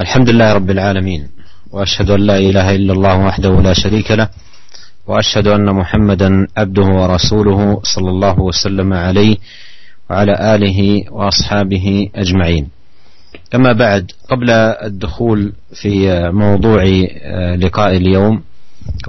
[0.00, 1.28] الحمد لله رب العالمين
[1.72, 4.28] وأشهد أن لا إله إلا الله وحده لا شريك له
[5.06, 9.36] وأشهد أن محمدا عبده ورسوله صلى الله وسلم عليه
[10.10, 12.68] وعلى آله وأصحابه أجمعين.
[13.54, 15.52] أما بعد قبل الدخول
[15.82, 16.82] في موضوع
[17.54, 18.42] لقاء اليوم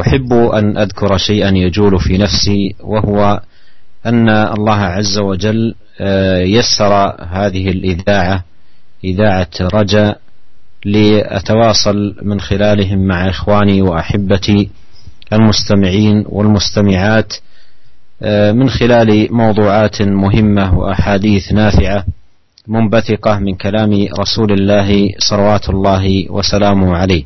[0.02, 3.42] أحب أن أذكر شيئا يجول في نفسي وهو
[4.06, 5.76] أن الله عز وجل
[6.46, 6.94] يسر
[7.32, 8.44] هذه الإذاعة
[9.04, 10.20] إذاعة رجاء
[10.86, 14.70] لأتواصل من خلالهم مع إخواني وأحبتي
[15.34, 17.34] المستمعين والمستمعات
[18.21, 22.06] آه، من خلال موضوعات مهمة وأحاديث نافعة
[22.68, 27.24] منبثقة من كلام رسول الله صلوات الله وسلامه عليه.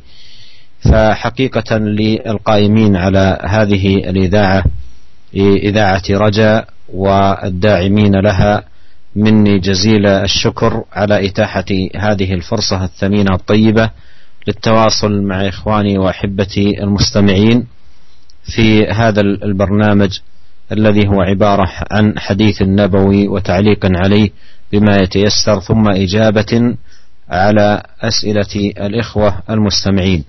[0.80, 4.64] فحقيقة للقائمين على هذه الإذاعة
[5.36, 8.64] إذاعة رجاء والداعمين لها
[9.16, 11.64] مني جزيل الشكر على إتاحة
[11.96, 13.90] هذه الفرصة الثمينة الطيبة
[14.48, 17.66] للتواصل مع إخواني وأحبتي المستمعين
[18.54, 20.18] في هذا البرنامج
[20.72, 24.30] الذي هو عبارة عن حديث نبوي وتعليق عليه
[24.72, 26.76] بما يتيسر ثم إجابة
[27.28, 30.24] على أسئلة الإخوة المستمعين.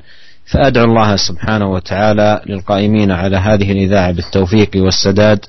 [0.46, 5.46] فأدعو الله سبحانه وتعالى للقائمين على هذه الإذاعة بالتوفيق والسداد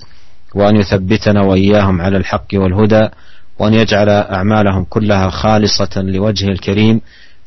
[0.54, 3.08] وأن يثبتنا وإياهم على الحق والهدى
[3.58, 7.00] وأن يجعل أعمالهم كلها خالصة لوجهه الكريم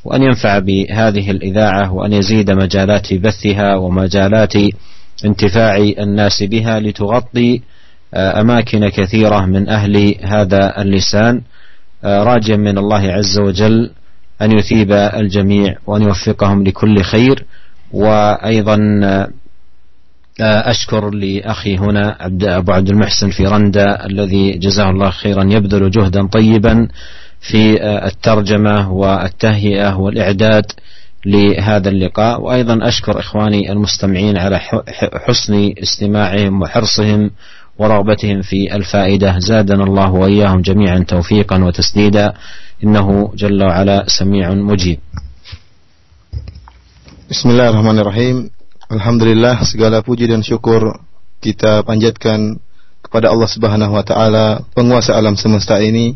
[0.06, 4.53] وأن ينفع بهذه الإذاعة وأن يزيد مجالات بثها ومجالات
[5.25, 7.62] انتفاع الناس بها لتغطي
[8.14, 11.42] أماكن كثيرة من أهل هذا اللسان.
[12.03, 13.92] راجيا من الله عز وجل
[14.42, 17.45] أن يثيب الجميع وأن يوفقهم لكل خير.
[17.92, 19.30] وأيضا آه،
[20.39, 26.28] أشكر لأخي هنا عبد أبو عبد المحسن في رندا الذي جزاه الله خيرا يبذل جهدا
[26.28, 26.88] طيبا
[27.39, 30.66] في آه، الترجمة والتهيئة والإعداد
[31.25, 32.41] لهذا اللقاء.
[32.41, 34.59] وأيضا أشكر إخواني المستمعين على
[35.28, 37.31] حسن استماعهم وحرصهم
[37.78, 39.40] ورغبتهم في الفائدة.
[39.40, 42.34] زادنا الله وإياهم جميعا توفيقا وتسديدا.
[42.84, 45.00] إنه جل وعلا سميع مجيب.
[47.29, 48.55] بسم الله الرحمن الرحيم.
[48.85, 51.01] Alhamdulillah segala puji dan syukur
[51.41, 52.62] kita panjatkan
[53.01, 56.13] kepada Allah Subhanahu wa taala, penguasa alam semesta ini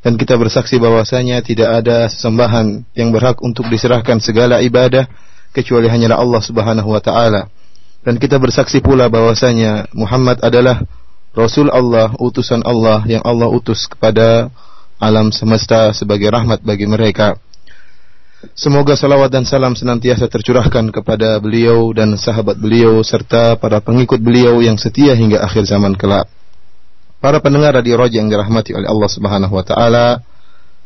[0.00, 5.04] dan kita bersaksi bahwasanya tidak ada sesembahan yang berhak untuk diserahkan segala ibadah
[5.52, 7.52] kecuali hanyalah Allah Subhanahu wa taala.
[8.00, 10.80] Dan kita bersaksi pula bahwasanya Muhammad adalah
[11.36, 14.48] Rasul Allah, utusan Allah yang Allah utus kepada
[14.96, 17.36] alam semesta sebagai rahmat bagi mereka.
[18.54, 24.62] Semoga salawat dan salam senantiasa tercurahkan kepada beliau dan sahabat beliau serta para pengikut beliau
[24.62, 26.30] yang setia hingga akhir zaman kelak.
[27.18, 30.22] Para pendengar radio Roja yang dirahmati oleh Allah Subhanahu wa taala,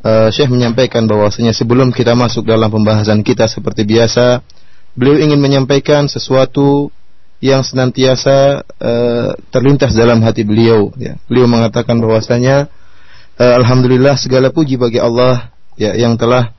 [0.00, 4.40] uh, Syekh menyampaikan bahwasanya sebelum kita masuk dalam pembahasan kita seperti biasa,
[4.96, 6.88] beliau ingin menyampaikan sesuatu
[7.44, 11.20] yang senantiasa uh, terlintas dalam hati beliau ya.
[11.28, 12.72] Beliau mengatakan bahwasanya
[13.36, 16.56] uh, alhamdulillah segala puji bagi Allah ya yang telah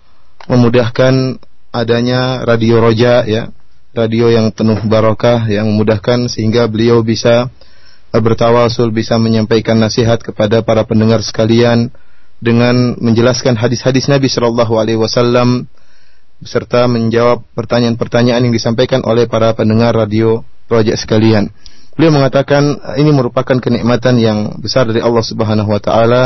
[0.48, 1.40] memudahkan
[1.74, 3.50] adanya radio roja ya
[3.94, 7.48] radio yang penuh barokah yang memudahkan sehingga beliau bisa
[8.10, 11.94] eh, bertawasul bisa menyampaikan nasihat kepada para pendengar sekalian
[12.44, 15.70] dengan menjelaskan hadis-hadis Nabi Shallallahu Alaihi Wasallam
[16.44, 21.52] beserta menjawab pertanyaan-pertanyaan yang disampaikan oleh para pendengar radio Roja sekalian.
[21.94, 26.26] Beliau mengatakan ini merupakan kenikmatan yang besar dari Allah Subhanahu Wa Taala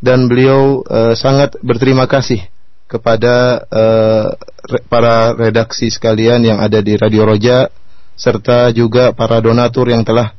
[0.00, 2.42] dan beliau uh, sangat berterima kasih
[2.86, 4.26] kepada uh,
[4.86, 7.66] para redaksi sekalian yang ada di Radio Roja
[8.16, 10.32] serta juga para donatur yang telah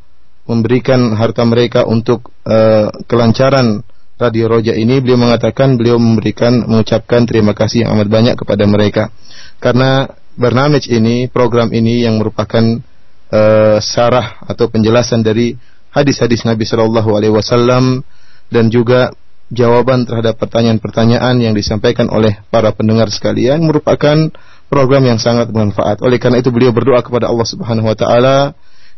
[0.47, 3.83] memberikan harta mereka untuk uh, kelancaran
[4.17, 4.97] Radio Roja ini.
[5.03, 9.13] Beliau mengatakan beliau memberikan mengucapkan terima kasih yang amat banyak kepada mereka.
[9.59, 12.81] Karena bernamij ini program ini yang merupakan
[13.29, 15.53] uh, sarah atau penjelasan dari
[15.91, 18.01] hadis-hadis Nabi Shallallahu Alaihi Wasallam
[18.47, 19.11] dan juga
[19.47, 24.31] jawaban terhadap pertanyaan-pertanyaan yang disampaikan oleh para pendengar sekalian merupakan
[24.67, 26.03] program yang sangat bermanfaat.
[26.03, 28.37] Oleh karena itu beliau berdoa kepada Allah Subhanahu wa taala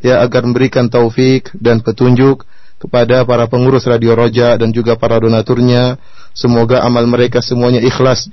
[0.02, 2.46] ya agar memberikan taufik dan petunjuk
[2.82, 6.02] kepada para pengurus Radio Roja dan juga para donaturnya.
[6.34, 8.30] Semoga amal mereka semuanya ikhlas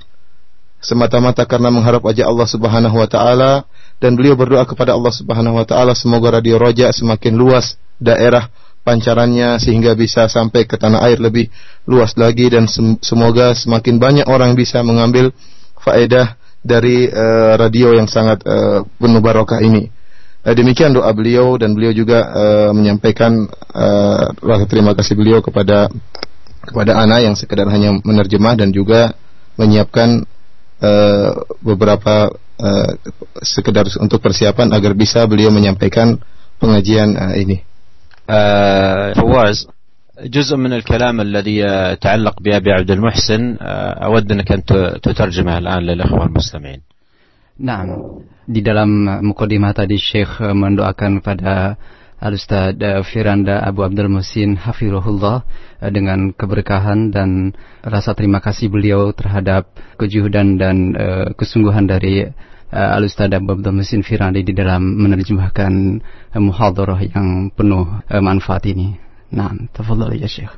[0.77, 3.65] semata-mata karena mengharap wajah Allah Subhanahu wa taala
[3.97, 8.49] dan beliau berdoa kepada Allah Subhanahu wa taala semoga Radio Roja semakin luas daerah
[8.87, 11.51] pancarannya sehingga bisa sampai ke tanah air lebih
[11.83, 12.71] luas lagi dan
[13.03, 15.35] semoga semakin banyak orang bisa mengambil
[15.83, 19.91] faedah dari uh, radio yang sangat uh, penuh barokah ini.
[20.47, 24.31] Uh, demikian doa beliau dan beliau juga uh, menyampaikan uh,
[24.71, 25.91] terima kasih beliau kepada
[26.63, 29.11] kepada anak yang sekedar hanya menerjemah dan juga
[29.59, 30.23] menyiapkan
[30.79, 32.91] uh, beberapa uh,
[33.43, 36.15] sekedar untuk persiapan agar bisa beliau menyampaikan
[36.59, 37.66] pengajian uh, ini.
[39.14, 39.68] فواز
[40.24, 43.56] جزء من الكلام الذي يتعلق بأبي عبد المحسن
[44.06, 44.64] أود أنك أن
[45.02, 46.82] تترجمه الآن للإخوة المستمعين
[47.62, 47.84] Nah,
[48.48, 51.76] di dalam mukadimah tadi Syekh mendoakan pada
[52.22, 52.78] Al-Ustaz
[53.12, 55.42] Firanda Abu Abdul Musin Hafirullah
[55.90, 57.50] dengan keberkahan dan
[57.82, 59.68] rasa terima kasih beliau terhadap
[59.98, 62.30] kejuhudan dan uh, kesungguhan dari
[62.71, 65.73] uh, Al-Ustaz Abdul Musin Firanda di dalam menerjemahkan
[66.33, 68.97] uh, muhadarah yang penuh uh, manfaat ini.
[69.31, 70.53] Nah, tafadhal ya Syekh.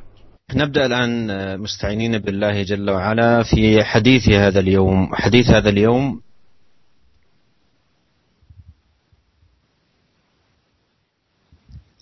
[0.50, 1.30] نبدأ الآن
[1.62, 6.20] مستعينين بالله جل وعلا في حديث هذا اليوم حديث هذا اليوم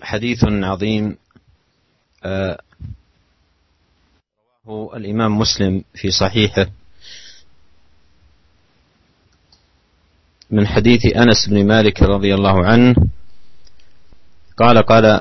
[0.01, 1.17] حديث عظيم
[4.69, 6.67] رواه الإمام مسلم في صحيحه
[10.51, 12.95] من حديث أنس بن مالك رضي الله عنه
[14.57, 15.21] قال قال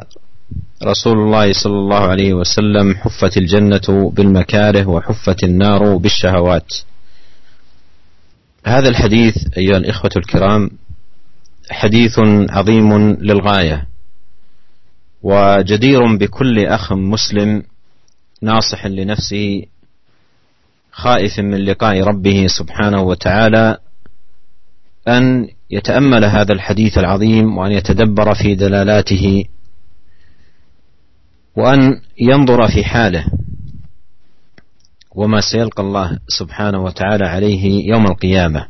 [0.83, 6.74] رسول الله صلى الله عليه وسلم حفت الجنة بالمكاره وحفت النار بالشهوات.
[8.65, 10.69] هذا الحديث أيها الإخوة الكرام
[11.69, 12.19] حديث
[12.50, 13.88] عظيم للغاية
[15.23, 17.63] وجدير بكل أخ مسلم
[18.41, 19.65] ناصح لنفسه
[20.91, 23.77] خائف من لقاء ربه سبحانه وتعالى
[25.07, 29.45] أن يتأمل هذا الحديث العظيم وأن يتدبر في دلالاته
[31.56, 33.25] وأن ينظر في حاله
[35.15, 38.68] وما سيلقى الله سبحانه وتعالى عليه يوم القيامة.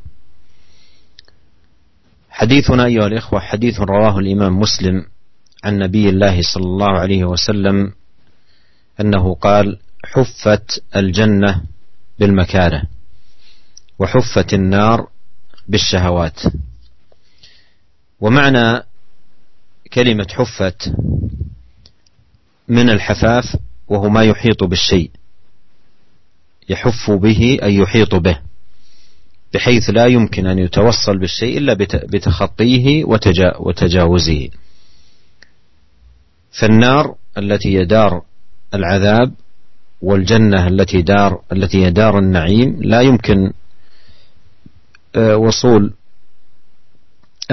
[2.30, 5.06] حديثنا أيها الإخوة حديث رواه الإمام مسلم
[5.64, 7.92] عن نبي الله صلى الله عليه وسلم
[9.02, 11.62] أنه قال حفت الجنة
[12.20, 12.84] بالمكاره
[14.00, 15.08] وحفت النار
[15.68, 16.40] بالشهوات.
[18.20, 18.84] ومعنى
[19.94, 20.94] كلمة حفت
[22.68, 23.56] من الحفاف
[23.88, 25.12] وهو ما يحيط بالشيء.
[26.70, 28.40] يحف به أي يحيط به
[29.54, 31.74] بحيث لا يمكن أن يتوصل بالشيء إلا
[32.14, 33.06] بتخطيه
[33.60, 34.50] وتجاوزه.
[36.52, 38.22] فالنار التي هي دار
[38.74, 39.34] العذاب
[40.02, 43.52] والجنة التي دار التي هي دار النعيم لا يمكن
[45.18, 45.94] وصول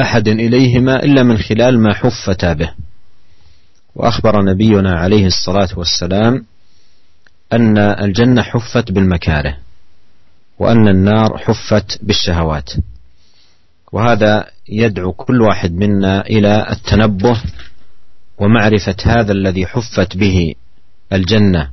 [0.00, 2.74] أحد إليهما إلا من خلال ما حفتا به.
[3.94, 6.44] وأخبر نبينا عليه الصلاة والسلام
[7.52, 9.56] أن الجنة حفت بالمكاره
[10.58, 12.70] وأن النار حفت بالشهوات.
[13.92, 17.42] وهذا يدعو كل واحد منا إلى التنبه
[18.38, 20.54] ومعرفة هذا الذي حفت به
[21.12, 21.70] الجنة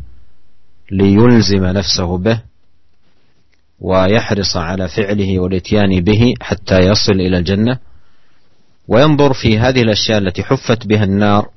[0.92, 2.42] ليلزم نفسه به
[3.81, 7.78] ويحرص على فعله والاتيان به حتى يصل إلى الجنة.
[8.88, 11.50] وينظر في هذه الأشياء التي حفت بها النار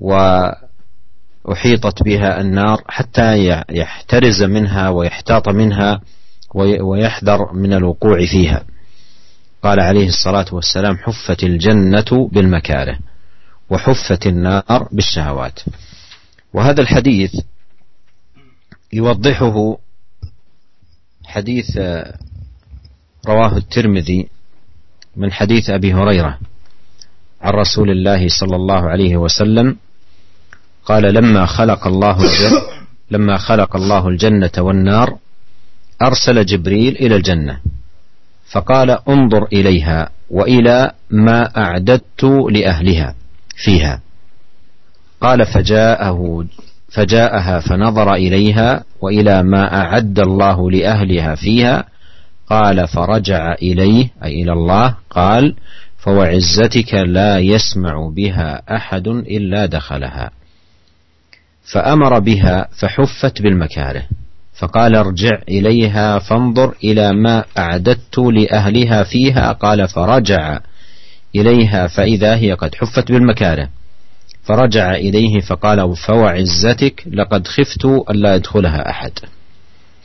[0.00, 6.00] وأحيطت بها النار حتى يحترز منها ويحتاط منها
[6.80, 8.64] ويحذر من الوقوع فيها.
[9.62, 12.98] قال عليه الصلاة والسلام حفت الجنة بالمكاره
[13.70, 15.60] وحفت النار بالشهوات.
[16.52, 17.34] وهذا الحديث
[18.92, 19.76] يوضحه
[21.32, 21.78] حديث
[23.28, 24.28] رواه الترمذي
[25.16, 26.38] من حديث أبي هريرة
[27.42, 29.76] عن رسول الله صلى الله عليه وسلم
[30.84, 32.18] قال لما خلق الله
[33.10, 35.18] لما خلق الله الجنة والنار
[36.02, 37.60] أرسل جبريل إلى الجنة
[38.50, 43.14] فقال انظر إليها وإلى ما أعددت لأهلها
[43.56, 44.00] فيها.
[45.20, 46.44] قال فجاءه
[46.92, 51.84] فجاءها فنظر إليها وإلى ما أعد الله لأهلها فيها.
[52.50, 55.54] قال فرجع إليه أي إلى الله قال
[55.98, 60.30] فوعزتك لا يسمع بها أحد إلا دخلها.
[61.72, 64.02] فأمر بها فحفت بالمكاره
[64.58, 69.52] فقال ارجع إليها فانظر إلى ما أعددت لأهلها فيها.
[69.52, 70.58] قال فرجع
[71.34, 73.68] إليها فإذا هي قد حفت بالمكاره.
[74.42, 79.12] فرجع إليه فقال فوعزتك لقد خفت ألا يدخلها أحد.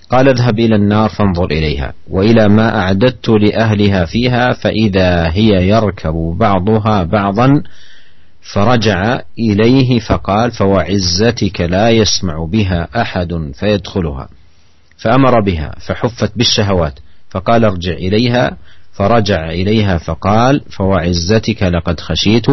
[0.10, 7.04] قال اذهب إلى النار فانظر إليها وإلى ما أعددت لأهلها فيها فإذا هي يركب بعضها
[7.04, 7.64] بعضا.
[8.54, 14.30] فرجع إليه فقال فوعزتك لا يسمع بها أحد فيدخلها.
[14.98, 18.58] فأمر بها فحفت بالشهوات فقال ارجع إليها.
[18.94, 22.46] فرجع إليها فقال فوعزتك لقد خشيت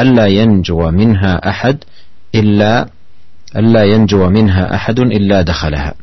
[0.00, 1.84] ألا ينجو منها أحد
[2.34, 2.88] إلا
[3.56, 5.94] ألا ينجو منها أحد إلا دخلها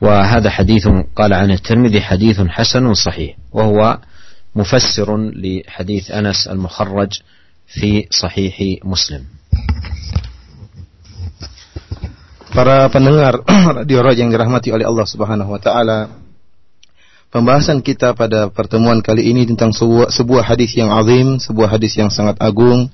[0.00, 3.98] وهذا حديث قال عنه الترمذي حديث حسن صحيح وهو
[4.56, 7.12] مفسر لحديث أنس المخرج
[7.66, 9.24] في صحيح مسلم.
[12.48, 13.44] Para pendengar
[13.84, 16.08] radio Raja yang dirahmati oleh Allah Subhanahu wa taala,
[17.28, 22.08] pembahasan kita pada pertemuan kali ini tentang sebuah, sebuah hadis yang azim, sebuah hadis yang
[22.08, 22.88] sangat agung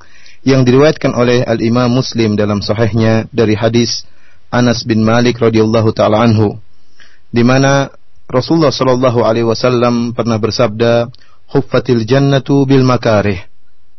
[0.45, 4.05] yang diriwayatkan oleh Al Imam Muslim dalam sahihnya dari hadis
[4.53, 6.61] Anas bin Malik radhiyallahu taala anhu
[7.35, 7.91] di mana
[8.31, 11.11] Rasulullah Shallallahu Alaihi Wasallam pernah bersabda,
[11.50, 13.43] "Huffatil jannatu bil makarih."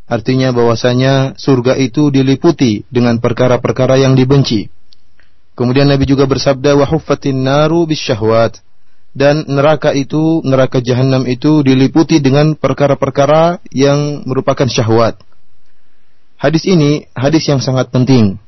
[0.05, 4.69] Artinya bahwasanya surga itu diliputi dengan perkara-perkara yang dibenci.
[5.57, 8.61] Kemudian Nabi juga bersabda, "Wa huffatin naru bis syahwat."
[9.15, 15.23] Dan neraka itu, neraka jahanam itu diliputi dengan perkara-perkara yang merupakan syahwat.
[16.35, 18.43] Hadis ini hadis yang sangat penting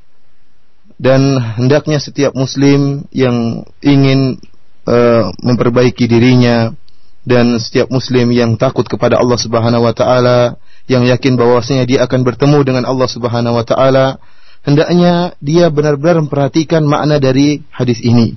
[0.98, 4.42] dan hendaknya setiap muslim yang ingin
[4.90, 6.74] uh, memperbaiki dirinya
[7.22, 10.58] dan setiap muslim yang takut kepada Allah Subhanahu wa taala
[10.90, 14.18] yang yakin bahwasanya dia akan bertemu dengan Allah Subhanahu wa taala
[14.66, 18.34] hendaknya dia benar-benar memperhatikan makna dari hadis ini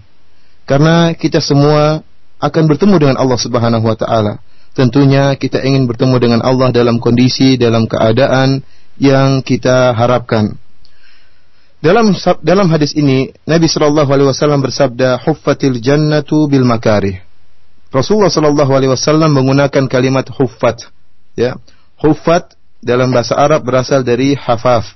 [0.68, 2.04] karena kita semua
[2.40, 4.40] akan bertemu dengan Allah Subhanahu wa taala
[4.72, 8.64] tentunya kita ingin bertemu dengan Allah dalam kondisi dalam keadaan
[8.96, 10.56] yang kita harapkan
[11.80, 12.12] dalam
[12.44, 17.24] dalam hadis ini Nabi Shallallahu Alaihi Wasallam bersabda, "Huffatil jannatu bil makarih."
[17.88, 20.92] Rasulullah Shallallahu Alaihi Wasallam menggunakan kalimat huffat.
[21.40, 21.56] Ya,
[21.96, 22.52] huffat
[22.84, 24.92] dalam bahasa Arab berasal dari hafaf.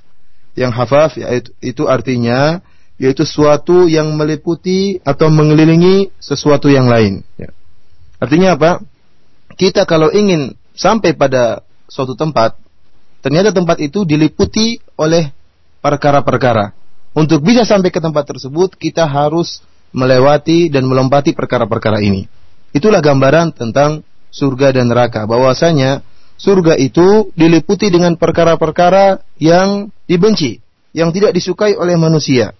[0.53, 2.61] Yang hafaf yaitu itu artinya
[2.95, 7.21] yaitu suatu yang meliputi atau mengelilingi sesuatu yang lain.
[7.35, 7.51] Ya.
[8.19, 8.71] Artinya apa?
[9.55, 12.55] Kita kalau ingin sampai pada suatu tempat,
[13.19, 15.31] ternyata tempat itu diliputi oleh
[15.83, 16.71] perkara-perkara.
[17.15, 19.63] Untuk bisa sampai ke tempat tersebut, kita harus
[19.95, 22.27] melewati dan melompati perkara-perkara ini.
[22.75, 24.03] Itulah gambaran tentang
[24.35, 25.23] surga dan neraka.
[25.23, 26.03] Bahwasanya
[26.35, 30.59] surga itu diliputi dengan perkara-perkara yang dibenci,
[30.91, 32.51] yang tidak disukai oleh manusia.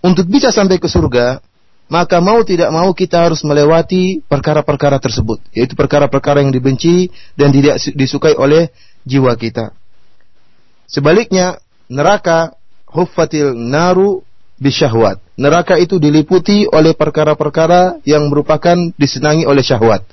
[0.00, 1.44] Untuk bisa sampai ke surga,
[1.90, 7.82] maka mau tidak mau kita harus melewati perkara-perkara tersebut, yaitu perkara-perkara yang dibenci dan tidak
[7.92, 8.70] disukai oleh
[9.04, 9.74] jiwa kita.
[10.86, 12.54] Sebaliknya, neraka
[12.88, 14.22] huffatil naru
[14.62, 15.18] bisyahwat.
[15.34, 20.04] Neraka itu diliputi oleh perkara-perkara yang merupakan disenangi oleh syahwat.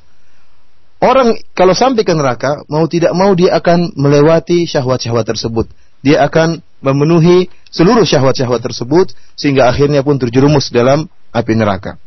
[0.97, 5.69] Orang kalau sampai ke neraka, mau tidak mau dia akan melewati syahwat-syahwat tersebut.
[6.01, 11.97] Dia akan memenuhi seluruh syahwat-syahwat tersebut sehingga akhirnya pun terjerumus dalam api neraka.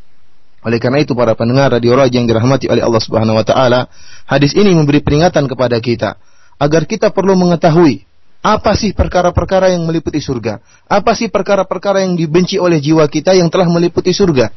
[0.60, 3.88] Oleh karena itu para pendengar radio Raja yang dirahmati oleh Allah Subhanahu wa taala,
[4.28, 6.20] hadis ini memberi peringatan kepada kita
[6.60, 8.04] agar kita perlu mengetahui
[8.40, 10.64] apa sih perkara-perkara yang meliputi surga?
[10.88, 14.48] Apa sih perkara-perkara yang dibenci oleh jiwa kita yang telah meliputi surga?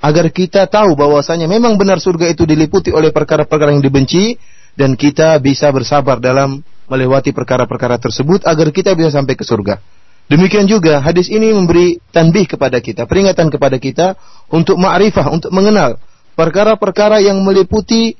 [0.00, 4.36] Agar kita tahu bahwasanya memang benar surga itu diliputi oleh perkara-perkara yang dibenci
[4.76, 6.60] dan kita bisa bersabar dalam
[6.90, 9.78] melewati perkara-perkara tersebut agar kita bisa sampai ke surga.
[10.30, 14.14] Demikian juga hadis ini memberi tanbih kepada kita, peringatan kepada kita
[14.50, 15.98] untuk ma'rifah, untuk mengenal
[16.38, 18.14] perkara-perkara yang meliputi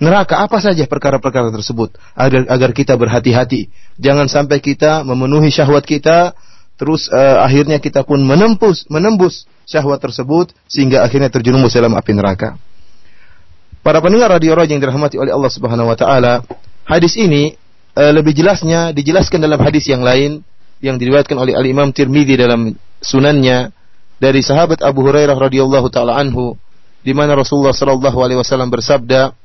[0.00, 6.34] neraka apa saja perkara-perkara tersebut agar agar kita berhati-hati jangan sampai kita memenuhi syahwat kita
[6.74, 12.56] terus uh, akhirnya kita pun menembus menembus syahwat tersebut sehingga akhirnya terjerumus dalam api neraka.
[13.84, 16.40] Para pendengar radio Raja yang dirahmati oleh Allah Subhanahu wa taala,
[16.88, 17.52] hadis ini
[17.94, 20.42] uh, lebih jelasnya dijelaskan dalam hadis yang lain
[20.84, 23.72] yang diriwayatkan oleh Al Imam Tirmidzi dalam sunannya
[24.18, 26.58] dari sahabat Abu Hurairah radhiyallahu taala anhu
[27.04, 29.36] di mana Rasulullah sallallahu alaihi wasallam bersabda,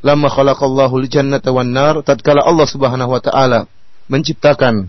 [0.00, 3.68] lama khalaqallahu al-jannata wan nar tatkala Allah Subhanahu wa taala
[4.08, 4.88] menciptakan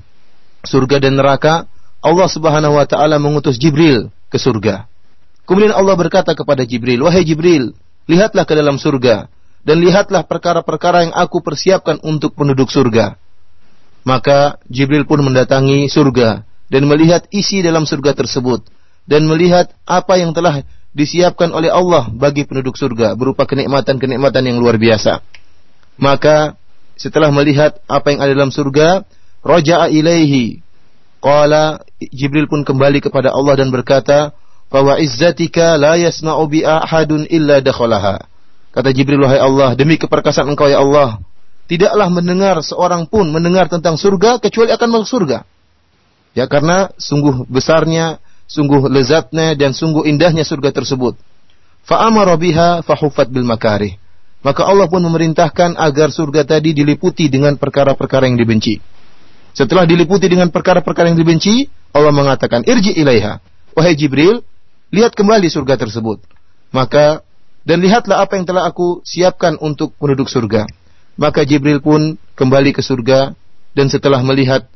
[0.64, 1.68] surga dan neraka
[2.00, 4.88] Allah Subhanahu wa taala mengutus Jibril ke surga.
[5.44, 7.76] Kemudian Allah berkata kepada Jibril wahai Jibril
[8.08, 9.28] lihatlah ke dalam surga
[9.64, 13.16] dan lihatlah perkara-perkara yang aku persiapkan untuk penduduk surga
[14.04, 18.68] maka Jibril pun mendatangi surga dan melihat isi dalam surga tersebut
[19.08, 24.78] dan melihat apa yang telah disiapkan oleh Allah bagi penduduk surga berupa kenikmatan-kenikmatan yang luar
[24.78, 25.24] biasa.
[25.98, 26.56] Maka
[27.00, 29.04] setelah melihat apa yang ada dalam surga,
[29.42, 30.62] raja'a ilaihi.
[31.24, 34.36] Qala Jibril pun kembali kepada Allah dan berkata,
[34.68, 38.33] "Fa izzatika la yasma'u bi ahadun illa dakhalaha."
[38.74, 41.22] Kata Jibril, "Wahai Allah, demi keperkasaan Engkau ya Allah,
[41.70, 45.46] tidaklah mendengar seorang pun mendengar tentang surga kecuali akan masuk surga."
[46.34, 48.18] Ya karena sungguh besarnya
[48.50, 51.14] sungguh lezatnya dan sungguh indahnya surga tersebut.
[51.86, 53.96] Fa'amara biha fahufat bil makarih.
[54.44, 58.82] Maka Allah pun memerintahkan agar surga tadi diliputi dengan perkara-perkara yang dibenci.
[59.56, 63.40] Setelah diliputi dengan perkara-perkara yang dibenci, Allah mengatakan, "Irji ilaiha."
[63.78, 64.42] Wahai Jibril,
[64.90, 66.20] lihat kembali surga tersebut.
[66.74, 67.22] maka
[67.64, 70.68] dan lihatlah apa yang telah aku siapkan untuk penduduk surga.
[71.16, 73.32] Maka Jibril pun kembali ke surga
[73.72, 74.68] dan setelah melihat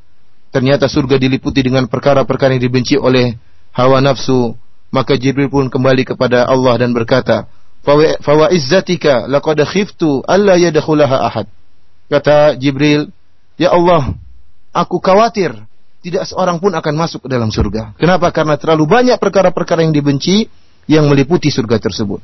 [0.56, 3.36] ternyata surga diliputi dengan perkara-perkara yang dibenci oleh
[3.75, 4.56] hawa nafsu,
[4.89, 7.46] maka Jibril pun kembali kepada Allah dan berkata,
[8.24, 11.48] "Fawa izzatika laqad khiftu alla yadkhulaha ahad."
[12.08, 13.12] Kata Jibril,
[13.60, 14.15] "Ya Allah,
[14.72, 15.51] aku khawatir
[16.08, 17.98] tidak seorang pun akan masuk ke dalam surga.
[18.00, 18.32] Kenapa?
[18.32, 20.48] Karena terlalu banyak perkara-perkara yang dibenci
[20.88, 22.24] yang meliputi surga tersebut.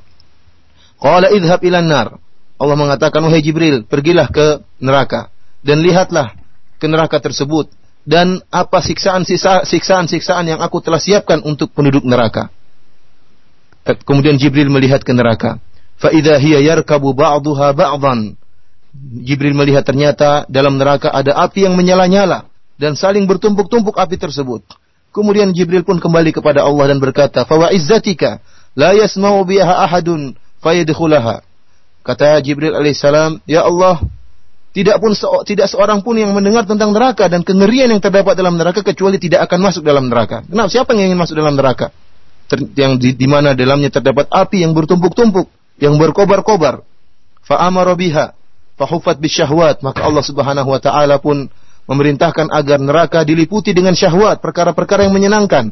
[1.03, 2.07] Qala idhab ilan nar.
[2.55, 5.27] Allah mengatakan, wahai Jibril, pergilah ke neraka.
[5.59, 6.31] Dan lihatlah
[6.79, 7.67] ke neraka tersebut.
[8.07, 12.47] Dan apa siksaan-siksaan yang aku telah siapkan untuk penduduk neraka.
[14.07, 15.59] Kemudian Jibril melihat ke neraka.
[15.99, 17.11] Fa'idha hiya yarkabu.
[19.27, 22.47] Jibril melihat ternyata dalam neraka ada api yang menyala-nyala
[22.79, 24.63] dan saling bertumpuk-tumpuk api tersebut.
[25.11, 28.39] Kemudian Jibril pun kembali kepada Allah dan berkata, "Fa izzatika
[28.77, 31.43] la yasma'u biha ahadun fayadkhulaha."
[32.03, 33.99] Kata Jibril alaihissalam, "Ya Allah,
[34.73, 38.57] tidak pun se tidak seorang pun yang mendengar tentang neraka dan kengerian yang terdapat dalam
[38.57, 40.41] neraka kecuali tidak akan masuk dalam neraka.
[40.49, 40.69] Kenapa?
[40.73, 41.93] Siapa yang ingin masuk dalam neraka?
[42.49, 45.45] Ter yang di, di mana dalamnya terdapat api yang bertumpuk-tumpuk,
[45.77, 46.81] yang berkobar-kobar.
[47.45, 48.33] Fa amara biha,
[48.81, 51.53] huffat bisyahwat, maka Allah Subhanahu wa taala pun
[51.85, 55.69] memerintahkan agar neraka diliputi dengan syahwat, perkara-perkara yang menyenangkan.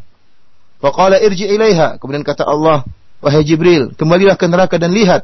[0.77, 1.97] Faqala irji ilaiha.
[1.97, 2.85] Kemudian kata Allah,
[3.21, 5.23] wahai Jibril, kembalilah ke neraka dan lihat.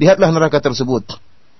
[0.00, 1.06] Lihatlah neraka tersebut.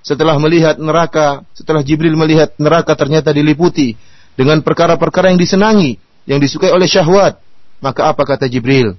[0.03, 3.95] Setelah melihat neraka, setelah Jibril melihat neraka ternyata diliputi
[4.35, 7.38] dengan perkara-perkara yang disenangi, yang disukai oleh syahwat.
[7.79, 8.99] Maka apa kata Jibril?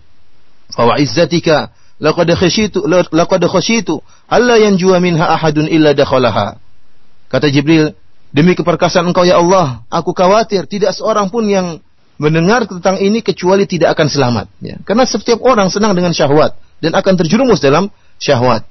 [0.72, 6.58] Fawa izzatika laqad khasyitu laqad khasyitu alla yanjuwa minha ahadun illa dakhalaha.
[7.28, 7.92] Kata Jibril,
[8.36, 11.80] Demi keperkasaan engkau ya Allah, aku khawatir tidak seorang pun yang
[12.20, 14.52] mendengar tentang ini kecuali tidak akan selamat.
[14.60, 14.76] Ya.
[14.84, 16.52] Karena setiap orang senang dengan syahwat
[16.85, 18.65] dan akan terjerumus dalam syahwat.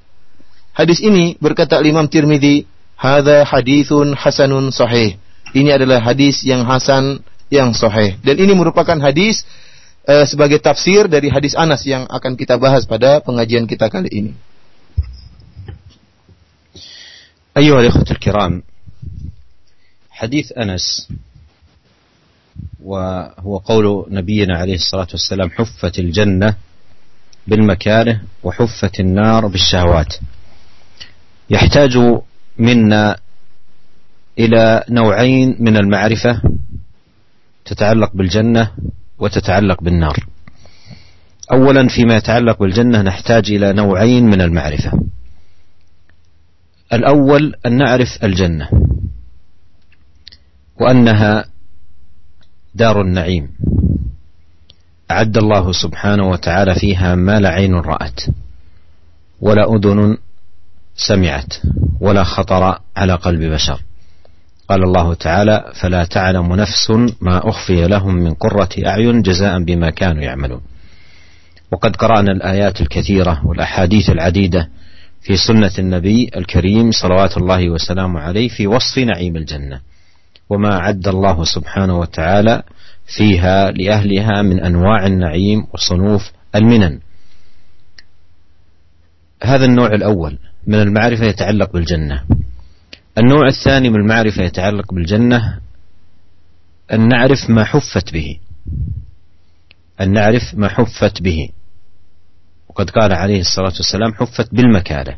[0.74, 5.18] Hadis ini berkata Imam Tirmidzi, "Hadza hadithun hasanun sahih."
[5.50, 8.14] Ini adalah hadis yang hasan yang sahih.
[8.22, 9.42] Dan ini merupakan hadis
[10.06, 14.32] eh, sebagai tafsir dari hadis Anas yang akan kita bahas pada pengajian kita kali ini.
[17.56, 18.62] أيها الإخوة الكرام
[20.10, 21.08] حديث أنس
[22.82, 26.56] وهو قول نبينا عليه الصلاة والسلام حفت الجنة
[27.47, 30.13] بالمكاره وحفت النار بالشهوات.
[31.49, 31.97] يحتاج
[32.57, 33.17] منا
[34.39, 36.41] إلى نوعين من المعرفة
[37.65, 38.71] تتعلق بالجنة
[39.19, 40.25] وتتعلق بالنار.
[41.51, 44.91] أولا فيما يتعلق بالجنة نحتاج إلى نوعين من المعرفة.
[46.93, 48.69] الأول أن نعرف الجنة
[50.81, 51.45] وأنها
[52.75, 53.49] دار النعيم.
[55.15, 58.21] أعد الله سبحانه وتعالى فيها ما لا عين رأت
[59.41, 60.17] ولا أذن
[60.95, 61.53] سمعت
[61.99, 63.81] ولا خطر على قلب بشر.
[64.69, 70.23] قال الله تعالى فلا تعلم نفس ما أخفي لهم من قرة أعين جزاء بما كانوا
[70.23, 70.61] يعملون.
[71.71, 74.69] وقد قرأنا الآيات الكثيرة والأحاديث العديدة
[75.21, 79.79] في سنة النبي الكريم صلوات الله وسلامه عليه في وصف نعيم الجنة.
[80.49, 82.63] وما أعد الله سبحانه وتعالى
[83.05, 86.99] فيها لأهلها من أنواع النعيم وصنوف المنن.
[89.43, 90.37] هذا النوع الأول
[90.67, 92.23] من المعرفة يتعلق بالجنة.
[93.17, 95.59] النوع الثاني من المعرفة يتعلق بالجنة
[96.93, 98.39] أن نعرف ما حفت به.
[100.01, 101.49] أن نعرف ما حفت به.
[102.69, 105.17] وقد قال عليه الصلاة والسلام حفت بالمكاره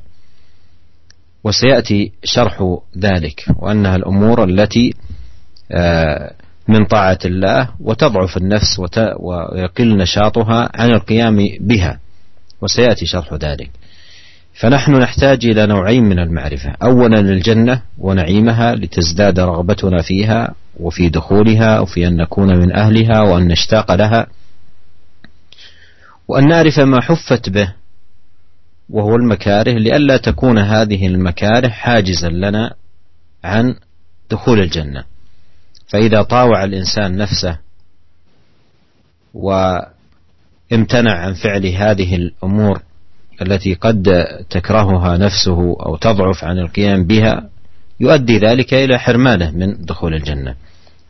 [1.44, 4.94] وسيأتي شرح ذلك وأنها الأمور التي
[5.72, 6.34] آه،
[6.68, 8.80] من طاعة الله وتضعف النفس
[9.20, 12.00] ويقل نشاطها عن القيام بها.
[12.62, 13.70] وسيأتي شرح ذلك.
[14.54, 16.76] فنحن نحتاج إلى نوعين من المعرفة.
[16.84, 23.96] أولا الجنة ونعيمها لتزداد رغبتنا فيها وفي دخولها وفي أن نكون من أهلها وأن نشتاق
[23.96, 24.28] لها.
[26.28, 27.74] وأن نعرف ما حفت به
[28.90, 32.74] وهو المكاره لئلا تكون هذه المكاره حاجزا لنا
[33.44, 33.76] عن
[34.32, 35.04] دخول الجنة.
[35.88, 37.58] فإذا طاوع الإنسان نفسه
[39.34, 42.82] وامتنع عن فعل هذه الأمور
[43.42, 47.50] التي قد تكرهها نفسه أو تضعف عن القيام بها
[48.00, 50.56] يؤدي ذلك إلى حرمانه من دخول الجنة.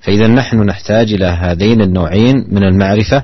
[0.01, 3.23] فإذا نحن نحتاج إلى هذين النوعين من المعرفة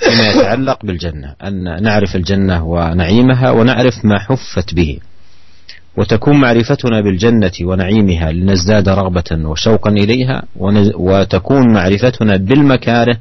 [0.00, 4.98] فيما يتعلق بالجنة أن نعرف الجنة ونعيمها ونعرف ما حفت به.
[5.96, 10.42] وتكون معرفتنا بالجنة ونعيمها لنزداد رغبة وشوقا إليها
[10.94, 13.18] وتكون معرفتنا بالمكاره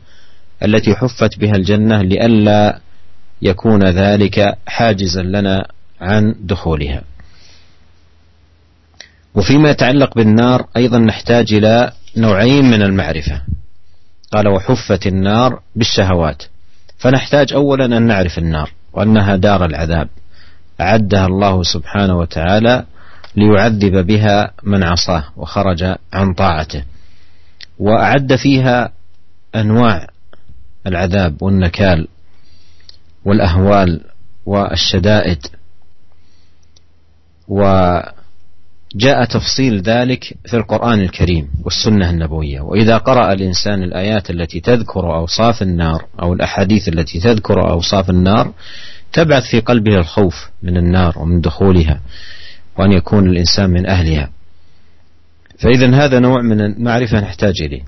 [0.64, 2.80] التي حفت بها الجنة لئلا
[3.42, 5.68] يكون ذلك حاجزا لنا
[6.02, 7.02] عن دخولها.
[9.36, 13.42] وفيما يتعلق بالنار أيضا نحتاج إلى نوعين من المعرفة.
[14.34, 16.44] قال وحفت النار بالشهوات.
[16.98, 20.10] فنحتاج أولا أن نعرف النار وأنها دار العذاب.
[20.82, 22.86] أعدها الله سبحانه وتعالى
[23.36, 26.84] ليعذب بها من عصاه وخرج عن طاعته.
[27.80, 28.92] وأعد فيها
[29.56, 30.08] أنواع
[30.88, 32.08] العذاب والنكال
[33.26, 34.02] والأهوال
[34.46, 35.46] والشدائد.
[37.48, 42.62] وجاء تفصيل ذلك في القرآن الكريم والسنة النبوية.
[42.62, 48.54] وإذا قرأ الإنسان الآيات التي تذكر أوصاف النار أو الأحاديث التي تذكر أوصاف النار
[49.14, 52.02] تبعث في قلبه الخوف من النار ومن دخولها
[52.78, 54.30] وأن يكون الإنسان من أهلها.
[55.60, 57.82] فإذا هذا نوع من المعرفة نحتاج إليه.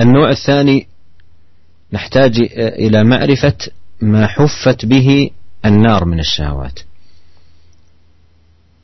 [0.00, 0.86] النوع الثاني
[1.92, 3.56] نحتاج إلى معرفة
[4.00, 5.30] ما حفت به
[5.64, 6.80] النار من الشهوات.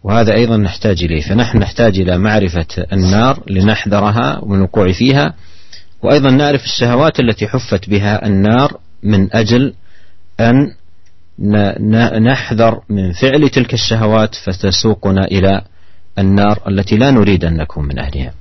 [0.02, 1.22] وهذا أيضا نحتاج إليه.
[1.22, 5.34] فنحن نحتاج إلى معرفة النار لنحذرها والوقوع فيها
[6.02, 9.74] وأيضا نعرف الشهوات التي حفت بها النار من أجل
[10.40, 10.74] أن
[12.22, 15.62] نحذر من فعل تلك الشهوات فتسوقنا إلى
[16.18, 18.34] النار التي لا نريد أن نكون من أهلها.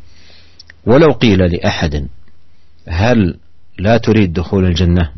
[0.85, 2.07] ولو قيل لأحد
[2.87, 3.37] هل
[3.79, 5.09] لا تريد دخول الجنة؟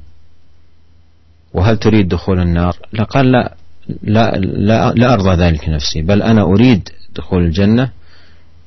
[1.53, 3.55] وهل تريد دخول النار؟ لقال لا
[4.03, 7.91] لا, لا, لا أرضى ذلك نفسي بل أنا أريد دخول الجنة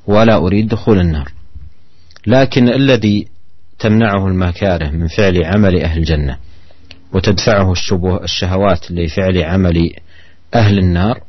[0.07, 1.33] ولا أريد دخول النار.
[2.27, 3.29] لكن الذي
[3.79, 6.37] تمنعه المكاره من فعل عمل أهل الجنة
[7.13, 9.91] وتدفعه الشبه الشهوات لفعل عمل
[10.55, 11.21] أهل النار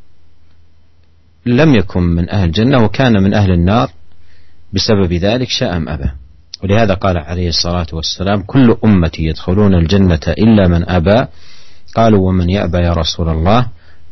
[1.45, 3.89] لم يكن من أهل الجنة وكان من أهل النار
[4.73, 6.09] بسبب ذلك شاء أم أبى.
[6.63, 11.25] ولهذا قال عليه الصلاة والسلام كل أمتي يدخلون الجنة إلا من أبى.
[11.95, 13.67] قالوا ومن يأبى يا رسول الله؟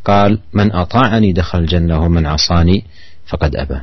[0.06, 2.86] قال من أطاعني دخل الجنة ومن عصاني
[3.28, 3.80] فقد أبى.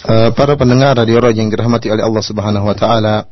[0.00, 3.28] Uh, para pendengar radio Raja yang dirahmati oleh Allah Subhanahu wa taala,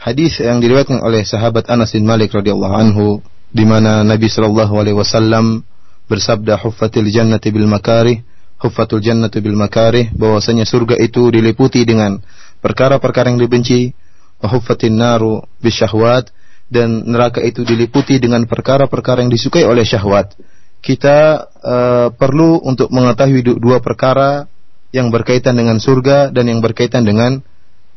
[0.00, 3.06] hadis yang diriwayatkan oleh sahabat Anas bin Malik radhiyallahu anhu
[3.52, 5.60] di mana Nabi sallallahu alaihi wasallam
[6.08, 8.24] bersabda huffatil jannati bil makarih
[8.60, 12.20] huffatul jannatu bil makarih bahwasanya surga itu diliputi dengan
[12.64, 13.92] perkara-perkara yang dibenci
[14.40, 16.32] wa huffatin naru bisyahwat
[16.70, 20.38] dan neraka itu diliputi dengan perkara-perkara yang disukai oleh syahwat.
[20.80, 24.46] Kita uh, perlu untuk mengetahui dua perkara
[24.94, 27.42] yang berkaitan dengan surga dan yang berkaitan dengan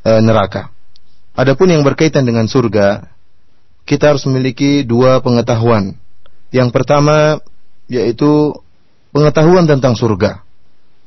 [0.03, 0.72] uh, neraka.
[1.33, 3.09] Adapun yang berkaitan dengan surga,
[3.89, 5.97] kita harus memiliki dua pengetahuan.
[6.53, 7.41] Yang pertama
[7.89, 8.53] yaitu
[9.09, 10.45] pengetahuan tentang surga.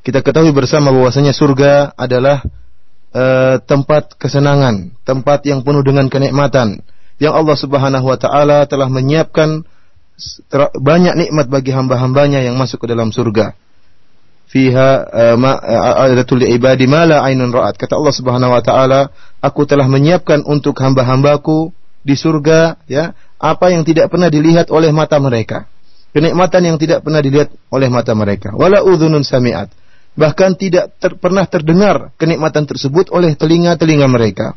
[0.03, 2.43] Kita ketahui bersama bahwasanya surga adalah
[3.15, 6.83] uh, tempat kesenangan, tempat yang penuh dengan kenikmatan
[7.17, 9.65] yang Allah Subhanahu wa taala telah menyiapkan
[10.77, 13.57] banyak nikmat bagi hamba-hambanya yang masuk ke dalam surga.
[14.47, 14.91] Fiha
[15.35, 17.75] uh, adatul ibadi ma la ainun ra'at.
[17.75, 19.11] Kata Allah Subhanahu wa taala,
[19.43, 21.75] aku telah menyiapkan untuk hamba-hambaku
[22.07, 25.67] di surga ya, apa yang tidak pernah dilihat oleh mata mereka.
[26.15, 28.55] Kenikmatan yang tidak pernah dilihat oleh mata mereka.
[28.55, 29.69] Wala udhunun sami'at
[30.17, 34.57] bahkan tidak ter, pernah terdengar kenikmatan tersebut oleh telinga-telinga mereka.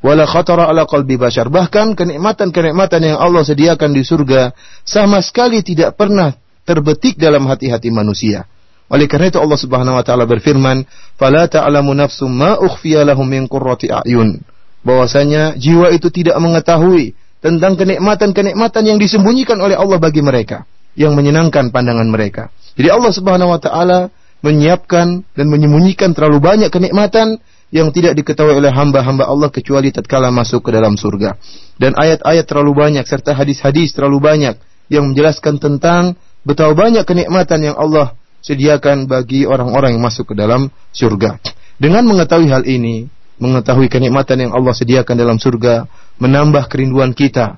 [0.00, 1.50] Wala khatara ala qalbi bashar.
[1.50, 4.54] Bahkan kenikmatan-kenikmatan yang Allah sediakan di surga
[4.86, 6.32] sama sekali tidak pernah
[6.64, 8.46] terbetik dalam hati-hati manusia.
[8.92, 10.84] Oleh karena itu Allah Subhanahu wa taala berfirman,
[11.16, 14.44] "Fala ta'lamu nafsum ma ukhfiya lahum min qurrati a'yun."
[14.84, 21.72] Bahwasanya jiwa itu tidak mengetahui tentang kenikmatan-kenikmatan yang disembunyikan oleh Allah bagi mereka, yang menyenangkan
[21.72, 22.52] pandangan mereka.
[22.76, 24.12] Jadi Allah Subhanahu wa taala
[24.44, 27.40] menyiapkan dan menyembunyikan terlalu banyak kenikmatan
[27.72, 31.40] yang tidak diketahui oleh hamba-hamba Allah kecuali tatkala masuk ke dalam surga.
[31.80, 34.54] Dan ayat-ayat terlalu banyak serta hadis-hadis terlalu banyak
[34.92, 38.12] yang menjelaskan tentang betapa banyak kenikmatan yang Allah
[38.44, 41.40] sediakan bagi orang-orang yang masuk ke dalam surga.
[41.80, 43.08] Dengan mengetahui hal ini,
[43.40, 45.88] mengetahui kenikmatan yang Allah sediakan dalam surga,
[46.20, 47.56] menambah kerinduan kita.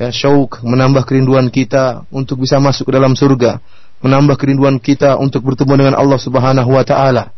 [0.00, 3.60] Ya, syauk menambah kerinduan kita untuk bisa masuk ke dalam surga
[4.02, 7.30] menambah kerinduan kita untuk bertemu dengan Allah Subhanahu wa taala.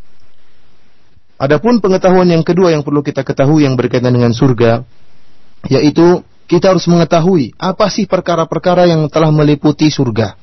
[1.36, 4.82] Adapun pengetahuan yang kedua yang perlu kita ketahui yang berkaitan dengan surga
[5.68, 10.40] yaitu kita harus mengetahui apa sih perkara-perkara yang telah meliputi surga.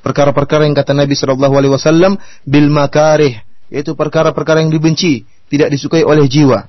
[0.00, 2.16] Perkara-perkara yang kata Nabi Shallallahu alaihi wasallam
[2.48, 6.66] bil makarih yaitu perkara-perkara yang dibenci, tidak disukai oleh jiwa.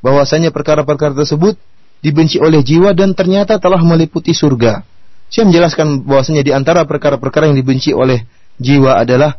[0.00, 1.60] Bahwasanya perkara-perkara tersebut
[2.00, 4.82] dibenci oleh jiwa dan ternyata telah meliputi surga.
[5.28, 8.24] Saya menjelaskan bahwasanya di antara perkara-perkara yang dibenci oleh
[8.56, 9.36] jiwa adalah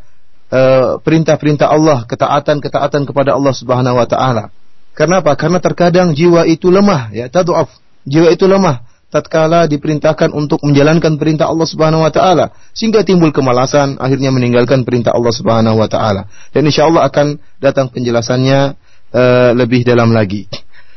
[0.53, 4.53] eh, perintah-perintah uh, Allah, ketaatan-ketaatan kepada Allah Subhanahu wa taala.
[4.93, 5.33] Karena apa?
[5.33, 7.71] Karena terkadang jiwa itu lemah, ya, tad'af.
[8.05, 13.97] jiwa itu lemah tatkala diperintahkan untuk menjalankan perintah Allah Subhanahu wa taala sehingga timbul kemalasan
[13.97, 16.29] akhirnya meninggalkan perintah Allah Subhanahu wa taala.
[16.53, 18.77] Dan insyaallah akan datang penjelasannya
[19.11, 20.45] uh, lebih dalam lagi.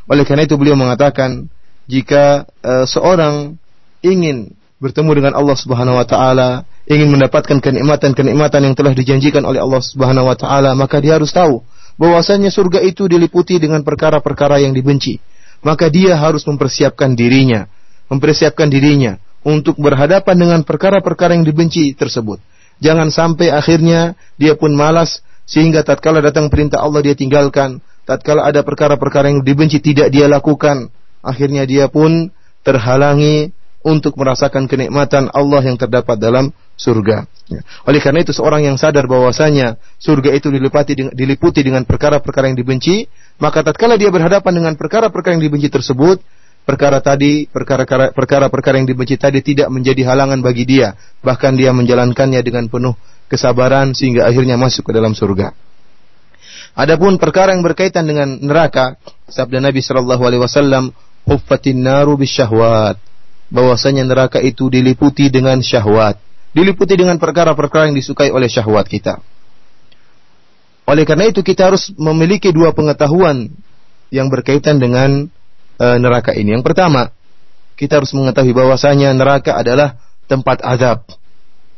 [0.06, 1.48] Oleh karena itu beliau mengatakan
[1.88, 3.56] jika uh, seorang
[4.04, 9.80] ingin bertemu dengan Allah Subhanahu wa taala ingin mendapatkan kenikmatan-kenikmatan yang telah dijanjikan oleh Allah
[9.80, 11.64] Subhanahu wa taala maka dia harus tahu
[11.96, 15.16] bahwasanya surga itu diliputi dengan perkara-perkara yang dibenci.
[15.62, 17.70] Maka dia harus mempersiapkan dirinya
[18.12, 22.36] mempersiapkan dirinya untuk berhadapan dengan perkara-perkara yang dibenci tersebut.
[22.84, 28.60] Jangan sampai akhirnya dia pun malas sehingga tatkala datang perintah Allah dia tinggalkan, tatkala ada
[28.60, 30.92] perkara-perkara yang dibenci tidak dia lakukan,
[31.24, 32.28] akhirnya dia pun
[32.62, 33.50] terhalangi
[33.82, 37.26] untuk merasakan kenikmatan Allah yang terdapat dalam surga.
[37.50, 37.60] Ya.
[37.86, 42.58] Oleh karena itu seorang yang sadar bahwasanya surga itu diliputi dengan, diliputi dengan perkara-perkara yang
[42.58, 43.10] dibenci,
[43.42, 46.22] maka tatkala dia berhadapan dengan perkara-perkara yang dibenci tersebut,
[46.62, 52.70] perkara tadi, perkara-perkara yang dibenci tadi tidak menjadi halangan bagi dia, bahkan dia menjalankannya dengan
[52.70, 52.94] penuh
[53.26, 55.56] kesabaran sehingga akhirnya masuk ke dalam surga.
[56.72, 58.96] Adapun perkara yang berkaitan dengan neraka,
[59.28, 60.92] sabda Nabi sallallahu alaihi wasallam,
[61.28, 62.96] "Huffatin naru bisyahwat."
[63.52, 66.16] Bahwasanya neraka itu diliputi dengan syahwat,
[66.56, 69.20] diliputi dengan perkara-perkara yang disukai oleh syahwat kita.
[70.88, 73.52] Oleh karena itu kita harus memiliki dua pengetahuan
[74.08, 75.28] yang berkaitan dengan
[75.82, 76.54] e, neraka ini.
[76.54, 77.10] Yang pertama,
[77.74, 79.98] kita harus mengetahui bahwasanya neraka adalah
[80.30, 81.02] tempat azab.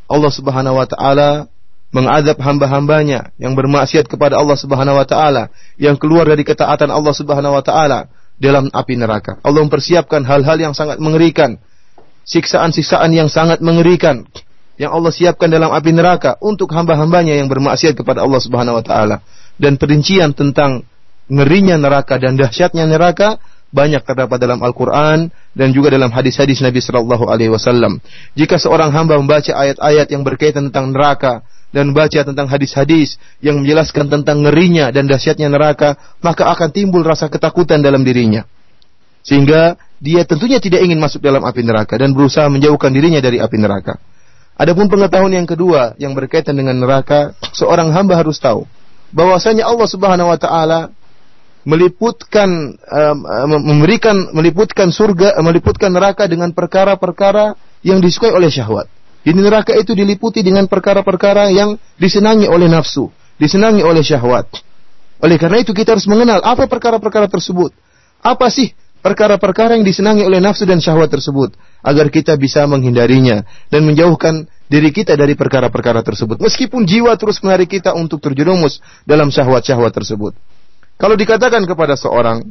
[0.04, 1.48] Allah Subhanahu wa taala
[1.94, 5.48] mengadab hamba-hambanya yang bermaksiat kepada Allah Subhanahu wa taala,
[5.80, 9.40] yang keluar dari ketaatan Allah Subhanahu wa taala dalam api neraka.
[9.40, 11.56] Allah mempersiapkan hal-hal yang sangat mengerikan,
[12.28, 14.28] siksaan-siksaan yang sangat mengerikan
[14.74, 19.16] yang Allah siapkan dalam api neraka untuk hamba-hambanya yang bermaksiat kepada Allah Subhanahu wa taala.
[19.54, 20.82] Dan perincian tentang
[21.30, 23.38] ngerinya neraka dan dahsyatnya neraka
[23.74, 27.98] banyak terdapat dalam Al-Quran dan juga dalam hadis-hadis Nabi Shallallahu Alaihi Wasallam.
[28.38, 31.42] Jika seorang hamba membaca ayat-ayat yang berkaitan tentang neraka
[31.74, 37.26] dan baca tentang hadis-hadis yang menjelaskan tentang ngerinya dan dahsyatnya neraka, maka akan timbul rasa
[37.26, 38.46] ketakutan dalam dirinya.
[39.26, 43.58] Sehingga dia tentunya tidak ingin masuk dalam api neraka dan berusaha menjauhkan dirinya dari api
[43.58, 43.98] neraka.
[44.54, 48.70] Adapun pengetahuan yang kedua yang berkaitan dengan neraka, seorang hamba harus tahu
[49.10, 50.94] bahwasanya Allah Subhanahu wa taala
[51.64, 52.77] meliputkan
[53.64, 58.88] memberikan meliputkan surga meliputkan neraka dengan perkara-perkara yang disukai oleh syahwat.
[59.24, 63.09] Di neraka itu diliputi dengan perkara-perkara yang disenangi oleh nafsu,
[63.40, 64.53] disenangi oleh syahwat.
[65.24, 67.72] Oleh karena itu kita harus mengenal apa perkara-perkara tersebut.
[68.20, 73.88] Apa sih perkara-perkara yang disenangi oleh nafsu dan syahwat tersebut agar kita bisa menghindarinya dan
[73.88, 76.40] menjauhkan diri kita dari perkara-perkara tersebut.
[76.40, 80.37] Meskipun jiwa terus menarik kita untuk terjerumus dalam syahwat-syahwat tersebut.
[80.94, 82.46] Kalau dikatakan kepada seorang,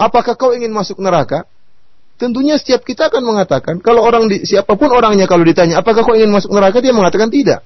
[0.00, 1.44] apakah kau ingin masuk neraka?
[2.16, 6.16] Tentunya setiap kita akan mengatakan, kalau orang di, siapa pun orangnya kalau ditanya, apakah kau
[6.16, 6.80] ingin masuk neraka?
[6.80, 7.60] Dia mengatakan tidak.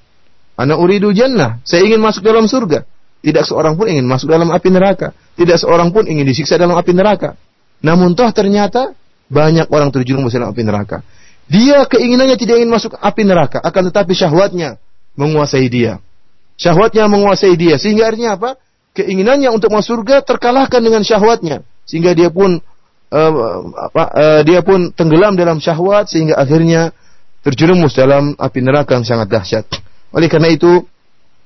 [0.59, 1.63] Ana uridu jannah.
[1.63, 2.83] Saya ingin masuk dalam surga.
[3.21, 5.15] Tidak seorang pun ingin masuk dalam api neraka.
[5.39, 7.39] Tidak seorang pun ingin disiksa dalam api neraka.
[7.81, 8.93] Namun toh ternyata
[9.31, 11.07] banyak orang terjerumus dalam api neraka.
[11.51, 14.79] Dia keinginannya tidak ingin masuk api neraka, akan tetapi syahwatnya
[15.19, 15.99] menguasai dia.
[16.61, 17.75] Syahwatnya menguasai dia.
[17.81, 18.51] Sehingga artinya apa?
[19.01, 22.61] Keinginannya untuk masuk surga terkalahkan dengan syahwatnya sehingga dia pun
[23.11, 23.33] uh,
[23.91, 26.95] apa, uh, dia pun tenggelam dalam syahwat sehingga akhirnya
[27.43, 29.67] terjerumus dalam api neraka yang sangat dahsyat.
[30.13, 30.85] Oleh karena itu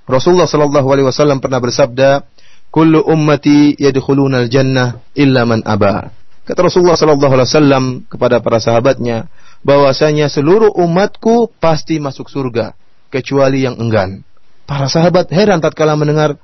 [0.04, 2.28] Rasulullah sallallahu alaihi wasallam pernah bersabda,
[2.68, 6.12] "Kullu ummati yadkhuluna al-jannah illa man aba."
[6.44, 9.32] Kata Rasulullah sallallahu alaihi wasallam kepada para sahabatnya,
[9.64, 12.76] bahwasanya seluruh umatku pasti masuk surga
[13.08, 14.20] kecuali yang enggan.
[14.68, 16.36] Para sahabat heran tatkala mendengar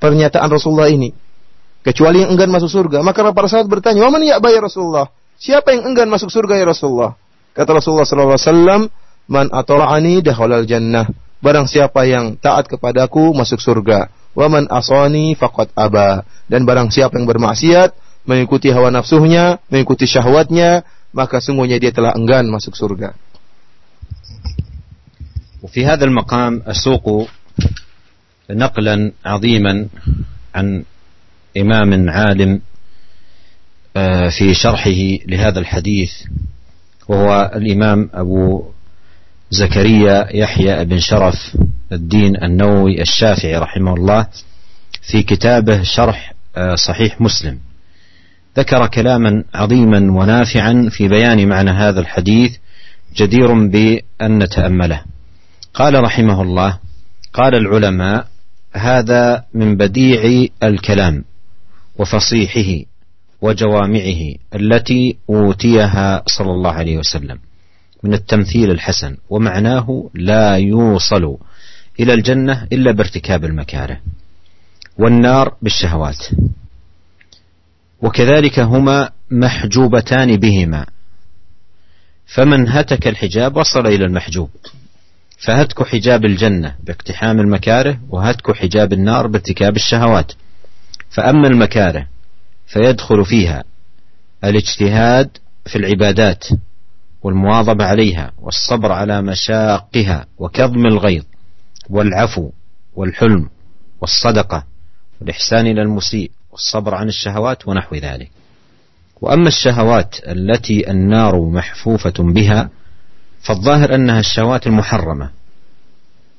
[0.00, 1.12] pernyataan Rasulullah ini.
[1.86, 3.00] Kecuali yang enggan masuk surga.
[3.00, 7.14] Maka para sahabat bertanya, "Waman ya ya Rasulullah?" Siapa yang enggan masuk surga ya Rasulullah?
[7.52, 8.80] Kata Rasulullah sallallahu alaihi wasallam,
[9.30, 11.06] "Man ata'ani dakhalal jannah."
[11.38, 14.08] Barang siapa yang taat kepadaku masuk surga.
[14.32, 16.24] Wa man asani faqad aba.
[16.48, 17.94] Dan barang siapa yang bermaksiat,
[18.26, 23.14] mengikuti hawa nafsunya, mengikuti syahwatnya, maka sungguhnya dia telah enggan masuk surga.
[25.66, 27.26] وفي هذا المقام أسوق
[28.53, 29.87] نقلا عظيما
[30.55, 30.83] عن
[31.57, 32.61] إمام عالم
[33.97, 36.11] آه، في شرحه لهذا الحديث
[37.07, 38.63] وهو الإمام أبو
[39.49, 41.57] زكريا يحيى بن شرف
[41.91, 44.27] الدين النووي الشافعي رحمه الله
[45.01, 47.59] في كتابه شرح آه، صحيح مسلم.
[48.57, 52.57] ذكر كلاما عظيما ونافعا في بيان معنى هذا الحديث
[53.15, 55.03] جدير بأن نتأمله.
[55.73, 56.77] قال رحمه الله
[57.33, 58.27] قال العلماء
[58.73, 61.23] هذا من بديع الكلام
[61.95, 62.85] وفصيحه
[63.41, 67.39] وجوامعه التي أوتيها صلى الله عليه وسلم
[68.03, 71.37] من التمثيل الحسن ومعناه لا يوصل
[71.99, 73.99] إلى الجنة إلا بارتكاب المكاره
[74.97, 76.27] والنار بالشهوات.
[78.01, 80.85] وكذلك هما محجوبتان بهما
[82.25, 84.49] فمن هتك الحجاب وصل إلى المحجوب.
[85.41, 90.31] فهتك حجاب الجنة باقتحام المكاره وهتك حجاب النار بارتكاب الشهوات.
[91.09, 92.07] فأما المكاره
[92.67, 93.63] فيدخل فيها
[94.43, 96.47] الاجتهاد في العبادات
[97.21, 101.23] والمواظبة عليها والصبر على مشاقها وكظم الغيظ
[101.89, 102.51] والعفو
[102.95, 103.49] والحلم
[104.01, 104.63] والصدقة
[105.21, 108.31] والإحسان إلى المسيء والصبر عن الشهوات ونحو ذلك.
[109.21, 112.69] وأما الشهوات التي النار محفوفة بها
[113.41, 115.29] فالظاهر أنها الشهوات المحرمة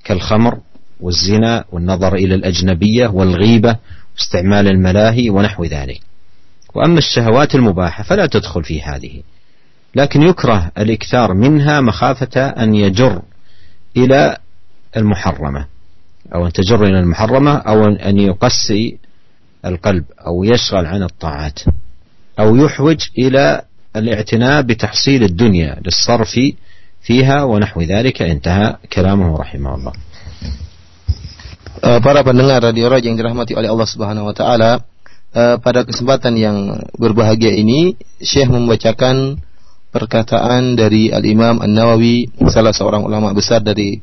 [0.05, 0.59] كالخمر
[1.01, 3.77] والزنا والنظر إلى الأجنبية والغيبة
[4.17, 6.01] واستعمال الملاهي ونحو ذلك.
[6.75, 9.23] وأما الشهوات المباحة فلا تدخل في هذه
[9.95, 13.23] لكن يكره الإكثار منها مخافة أن يجر
[13.97, 14.37] إلى
[14.97, 15.67] المحرمة
[16.35, 18.99] أو أن تجر إلى المحرمة أو أن يقسي
[19.65, 21.61] القلب أو يشغل عن الطاعات
[22.39, 23.63] أو يحوج إلى
[23.97, 26.41] الاعتناء بتحصيل الدنيا للصرف
[27.02, 29.94] فيها ونحو ذلك انتهى كلامه رحمه الله
[31.78, 34.82] para pendengar radio Raja yang dirahmati oleh Allah Subhanahu wa taala,
[35.38, 36.58] uh, pada kesempatan yang
[36.98, 39.38] berbahagia ini Syekh membacakan
[39.94, 44.02] perkataan dari Al-Imam An-Nawawi, salah seorang ulama besar dari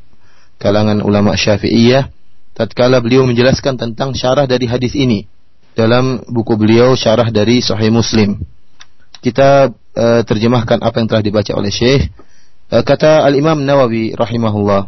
[0.55, 2.09] kalangan ulama Syafi'iyah,
[2.55, 5.27] tatkala beliau menjelaskan tentang syarah dari hadis ini
[5.75, 8.39] dalam buku beliau Syarah dari Sahih Muslim.
[9.19, 12.07] Kita uh, terjemahkan apa yang telah dibaca oleh Syekh.
[12.70, 14.86] Uh, kata Al-Imam Nawawi rahimahullah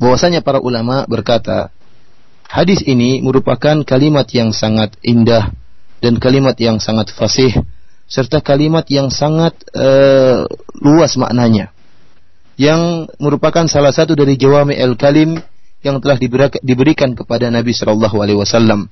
[0.00, 1.68] bahwasanya para ulama berkata
[2.48, 5.52] hadis ini merupakan kalimat yang sangat indah
[6.00, 7.52] dan kalimat yang sangat fasih
[8.08, 10.48] serta kalimat yang sangat uh,
[10.80, 11.76] luas maknanya
[12.56, 15.36] yang merupakan salah satu dari jawami al-kalim
[15.84, 16.16] yang telah
[16.64, 18.88] diberikan kepada Nabi Shallallahu Alaihi Wasallam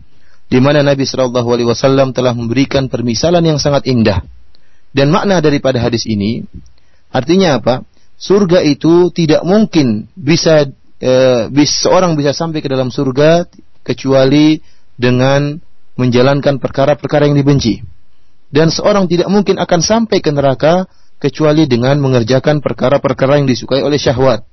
[0.46, 4.22] di mana Nabi Shallallahu Alaihi Wasallam telah memberikan permisalan yang sangat indah.
[4.94, 6.46] Dan makna daripada hadis ini
[7.16, 7.74] artinya apa?
[8.16, 10.68] Surga itu tidak mungkin bisa
[11.00, 11.12] e,
[11.52, 13.48] bis, seorang bisa sampai ke dalam surga
[13.84, 14.60] kecuali
[14.96, 15.60] dengan
[15.96, 17.80] menjalankan perkara-perkara yang dibenci.
[18.48, 23.96] Dan seorang tidak mungkin akan sampai ke neraka kecuali dengan mengerjakan perkara-perkara yang disukai oleh
[23.96, 24.44] syahwat.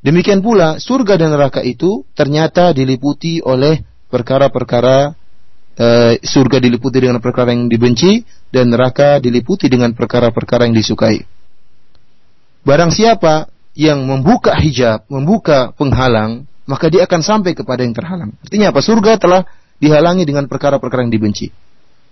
[0.00, 5.12] Demikian pula surga dan neraka itu ternyata diliputi oleh perkara-perkara
[5.76, 5.86] e,
[6.24, 11.20] surga diliputi dengan perkara yang dibenci dan neraka diliputi dengan perkara-perkara yang disukai.
[12.60, 18.36] Barang siapa yang membuka hijab, membuka penghalang, maka dia akan sampai kepada yang terhalang.
[18.44, 18.80] Artinya apa?
[18.84, 19.42] Surga telah
[19.80, 21.48] dihalangi dengan perkara-perkara yang dibenci.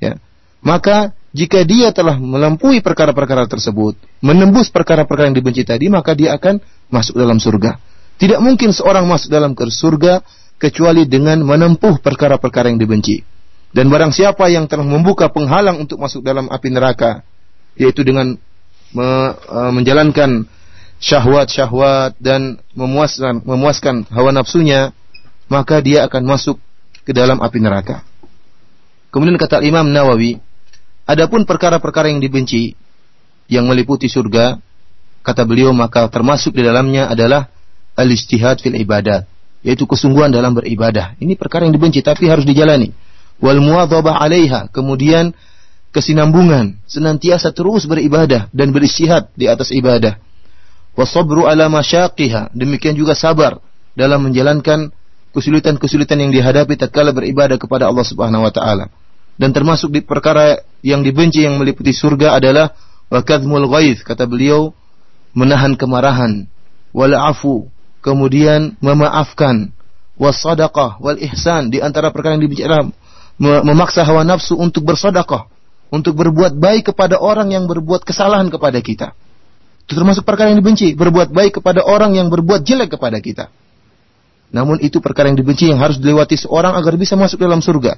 [0.01, 0.17] Ya.
[0.65, 6.59] Maka jika dia telah melampaui perkara-perkara tersebut, menembus perkara-perkara yang dibenci tadi, maka dia akan
[6.89, 7.79] masuk dalam surga.
[8.19, 10.25] Tidak mungkin seorang masuk dalam surga
[10.59, 13.23] kecuali dengan menempuh perkara-perkara yang dibenci.
[13.71, 17.23] Dan barang siapa yang telah membuka penghalang untuk masuk dalam api neraka,
[17.79, 18.35] yaitu dengan
[18.93, 20.47] me, uh, menjalankan
[20.99, 24.91] syahwat-syahwat dan memuaskan memuaskan hawa nafsunya,
[25.47, 26.59] maka dia akan masuk
[27.07, 28.05] ke dalam api neraka.
[29.09, 30.37] Kemudian kata Imam Nawawi,
[31.09, 32.77] adapun perkara-perkara yang dibenci
[33.49, 34.61] yang meliputi surga,
[35.25, 37.49] kata beliau maka termasuk di dalamnya adalah
[37.97, 39.25] al-ijtihad fil ibadat,
[39.65, 41.17] yaitu kesungguhan dalam beribadah.
[41.17, 42.93] Ini perkara yang dibenci tapi harus dijalani.
[43.41, 45.33] Wal muwadhabah 'alaiha, kemudian
[45.99, 50.15] kesinambungan, senantiasa terus beribadah dan beristihad di atas ibadah.
[50.95, 53.59] Wasabru ala masyaqiha, demikian juga sabar
[53.99, 54.95] dalam menjalankan
[55.35, 58.87] kesulitan-kesulitan yang dihadapi tatkala beribadah kepada Allah Subhanahu wa taala.
[59.35, 62.75] Dan termasuk di perkara yang dibenci yang meliputi surga adalah
[63.11, 64.71] wa kadhmul ghaiz, kata beliau,
[65.35, 66.47] menahan kemarahan,
[66.95, 67.67] wal afu,
[68.07, 69.75] kemudian memaafkan
[70.15, 72.95] wasadaqah wal ihsan di antara perkara yang dibicarakan
[73.39, 75.47] memaksa hawa nafsu untuk bersedekah
[75.89, 79.17] untuk berbuat baik kepada orang yang berbuat kesalahan kepada kita
[79.89, 83.49] itu termasuk perkara yang dibenci berbuat baik kepada orang yang berbuat jelek kepada kita
[84.49, 87.97] namun itu perkara yang dibenci yang harus dilewati seorang agar bisa masuk dalam surga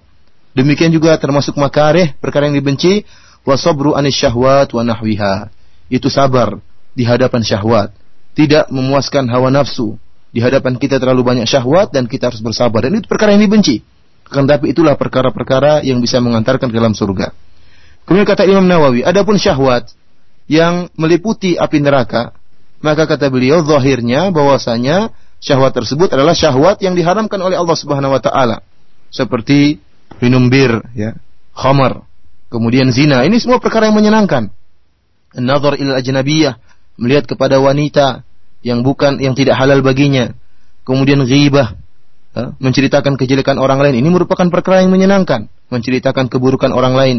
[0.55, 3.07] demikian juga termasuk makareh perkara yang dibenci
[3.47, 5.51] wasabru anis syahwat wa nahwiha
[5.91, 6.59] itu sabar
[6.95, 7.95] di hadapan syahwat
[8.35, 9.99] tidak memuaskan hawa nafsu.
[10.31, 12.87] Di hadapan kita terlalu banyak syahwat dan kita harus bersabar.
[12.87, 13.83] Dan itu perkara yang dibenci.
[14.31, 17.35] Akan tapi itulah perkara-perkara yang bisa mengantarkan ke dalam surga.
[18.05, 19.93] Kemudian kata Imam Nawawi, adapun syahwat
[20.51, 22.35] yang meliputi api neraka,
[22.83, 28.23] maka kata beliau zahirnya bahwasanya syahwat tersebut adalah syahwat yang diharamkan oleh Allah Subhanahu wa
[28.23, 28.65] taala.
[29.11, 29.79] Seperti
[30.19, 31.15] minum bir, ya,
[31.55, 32.03] khamar,
[32.51, 33.23] kemudian zina.
[33.23, 34.51] Ini semua perkara yang menyenangkan.
[35.39, 36.59] Nazar ila ajnabiyah,
[36.99, 38.27] melihat kepada wanita
[38.67, 40.35] yang bukan yang tidak halal baginya.
[40.83, 41.79] Kemudian ghibah,
[42.35, 44.03] menceritakan kejelekan orang lain.
[44.03, 47.19] Ini merupakan perkara yang menyenangkan, menceritakan keburukan orang lain.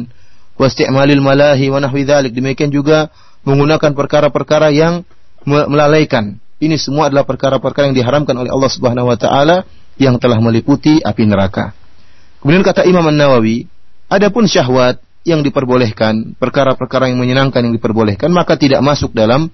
[0.60, 2.32] Wasti'malil malahi wa nahwi dzalik.
[2.36, 3.12] Demikian juga
[3.48, 5.04] menggunakan perkara-perkara yang
[5.46, 6.38] melalaikan.
[6.62, 9.66] Ini semua adalah perkara-perkara yang diharamkan oleh Allah Subhanahu wa taala
[9.98, 11.74] yang telah meliputi api neraka.
[12.42, 13.66] Kemudian kata Imam An-Nawawi,
[14.06, 19.50] adapun syahwat yang diperbolehkan, perkara-perkara yang menyenangkan yang diperbolehkan, maka tidak masuk dalam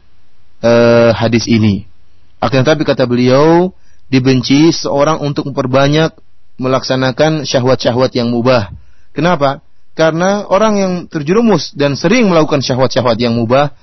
[0.64, 1.88] uh, hadis ini.
[2.40, 3.76] Akan tetapi kata beliau,
[4.08, 6.16] dibenci seorang untuk memperbanyak
[6.56, 8.72] melaksanakan syahwat-syahwat yang mubah.
[9.12, 9.60] Kenapa?
[9.98, 13.74] Karena orang yang terjerumus dan sering melakukan syahwat-syahwat yang mubah,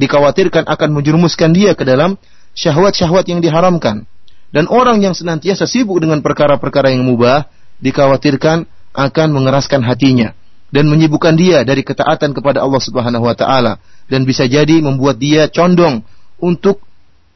[0.00, 2.16] dikhawatirkan akan menjerumuskan dia ke dalam
[2.56, 4.08] syahwat-syahwat yang diharamkan.
[4.48, 7.52] Dan orang yang senantiasa sibuk dengan perkara-perkara yang mubah
[7.84, 8.64] dikhawatirkan
[8.96, 10.32] akan mengeraskan hatinya
[10.72, 13.76] dan menyibukkan dia dari ketaatan kepada Allah Subhanahu wa taala
[14.08, 16.04] dan bisa jadi membuat dia condong
[16.40, 16.80] untuk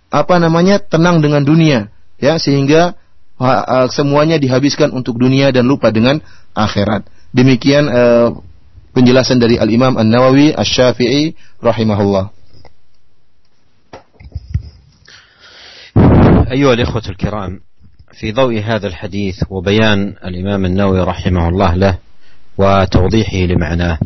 [0.08, 2.96] apa namanya tenang dengan dunia ya sehingga
[3.92, 6.24] semuanya dihabiskan untuk dunia dan lupa dengan
[6.56, 7.04] akhirat.
[7.36, 8.32] Demikian uh,
[8.96, 12.32] penjelasan dari Al Imam An Nawawi Asy Syafi'i rahimahullah.
[16.46, 17.60] أيها الإخوة الكرام
[18.12, 21.98] في ضوء هذا الحديث وبيان الإمام النووي رحمه الله له
[22.58, 23.98] وتوضيحه لمعناه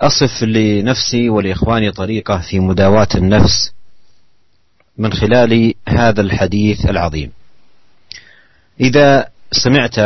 [0.00, 3.72] أصف لنفسي ولإخواني طريقة في مداواة النفس
[4.98, 7.30] من خلال هذا الحديث العظيم
[8.80, 9.98] إذا سمعت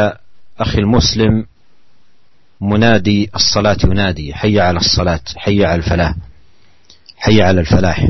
[0.61, 1.47] أخي المسلم
[2.61, 6.15] منادي الصلاة ينادي حي على الصلاة حي على الفلاح
[7.19, 8.09] حي على الفلاح.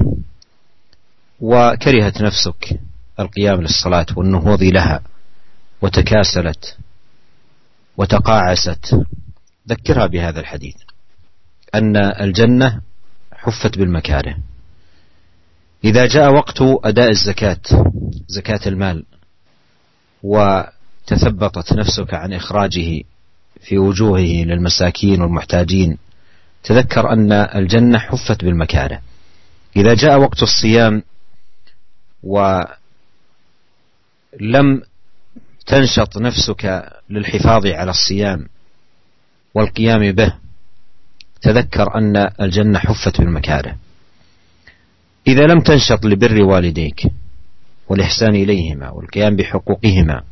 [1.41, 2.81] وكرهت نفسك
[3.21, 5.03] القيام للصلاة والنهوض لها
[5.83, 6.77] وتكاسلت
[7.97, 8.97] وتقاعست.
[9.69, 10.77] ذكرها بهذا الحديث
[11.75, 12.81] أن الجنة
[13.33, 14.37] حفت بالمكاره.
[15.85, 17.61] إذا جاء وقت أداء الزكاة
[18.29, 19.05] زكاة المال
[20.23, 23.03] وتثبطت نفسك عن إخراجه
[23.69, 25.99] في وجوهه للمساكين والمحتاجين.
[26.65, 29.01] تذكر أن الجنة حفت بالمكاره
[29.77, 31.03] إذا جاء وقت الصيام
[32.23, 32.73] ولم
[35.67, 38.49] تنشط نفسك للحفاظ على الصيام
[39.55, 40.35] والقيام به
[41.43, 43.77] تذكر أن الجنة حفت بالمكاره
[45.27, 47.03] إذا لم تنشط لبر والديك
[47.89, 50.23] والإحسان إليهما والقيام بحقوقهما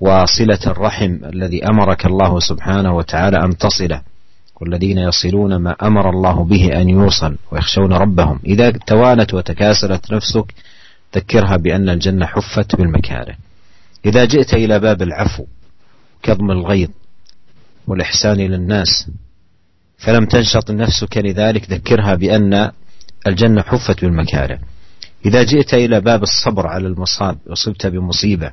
[0.00, 4.02] وصلة الرحم الذي أمرك الله سبحانه وتعالى أن تصله
[4.60, 8.40] والذين يصلون ما أمر الله به أن يوصل ويخشون ربهم.
[8.46, 10.54] إذا توانت وتكاسلت نفسك
[11.16, 13.36] ذكرها بأن الجنة حفت بالمكاره.
[14.06, 15.44] إذا جئت إلى باب العفو
[16.22, 16.88] كظم الغيظ
[17.86, 19.10] والإحسان إلى الناس
[19.98, 22.70] فلم تنشط نفسك لذلك ذكرها بأن
[23.26, 24.58] الجنة حفت بالمكاره.
[25.26, 28.52] إذا جئت إلى باب الصبر على المصاب وصبت بمصيبة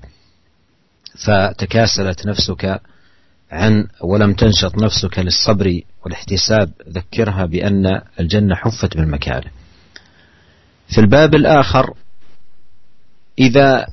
[1.26, 2.82] فتكاسلت نفسك
[3.52, 9.52] عن ولم تنشط نفسك للصبر والاحتساب ذكرها بأن الجنة حفت بالمكاره
[10.88, 11.94] في الباب الآخر
[13.40, 13.88] إذا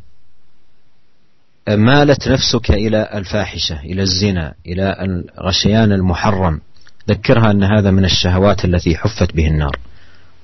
[1.69, 6.61] مالت نفسك إلى الفاحشة إلى الزنا إلى الغشيان المحرم
[7.09, 9.79] ذكرها أن هذا من الشهوات التي حفت به النار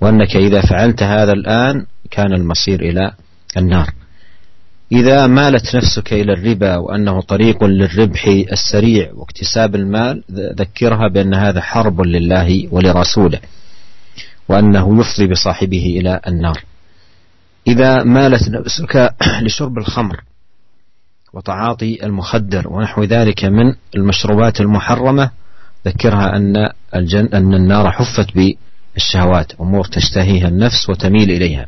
[0.00, 3.12] وأنك إذا فعلت هذا الآن كان المصير إلى
[3.56, 3.90] النار.
[4.92, 10.24] إذا مالت نفسك إلى الربا وأنه طريق للربح السريع واكتساب المال
[10.58, 13.40] ذكرها بأن هذا حرب لله ولرسوله
[14.48, 16.64] وأنه يفضي بصاحبه إلى النار.
[17.66, 19.14] إذا مالت نفسك
[19.44, 20.20] لشرب الخمر
[21.32, 25.30] وتعاطي المخدر ونحو ذلك من المشروبات المحرمة
[25.86, 31.66] ذكرها أن الجن أن النار حفت بالشهوات أمور تشتهيها النفس وتميل إليها.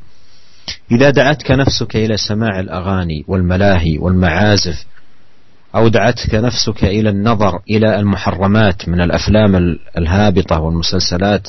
[0.91, 4.85] إذا دعتك نفسك إلى سماع الأغاني والملاهي والمعازف
[5.75, 11.49] أو دعتك نفسك إلى النظر إلى المحرمات من الأفلام الهابطة والمسلسلات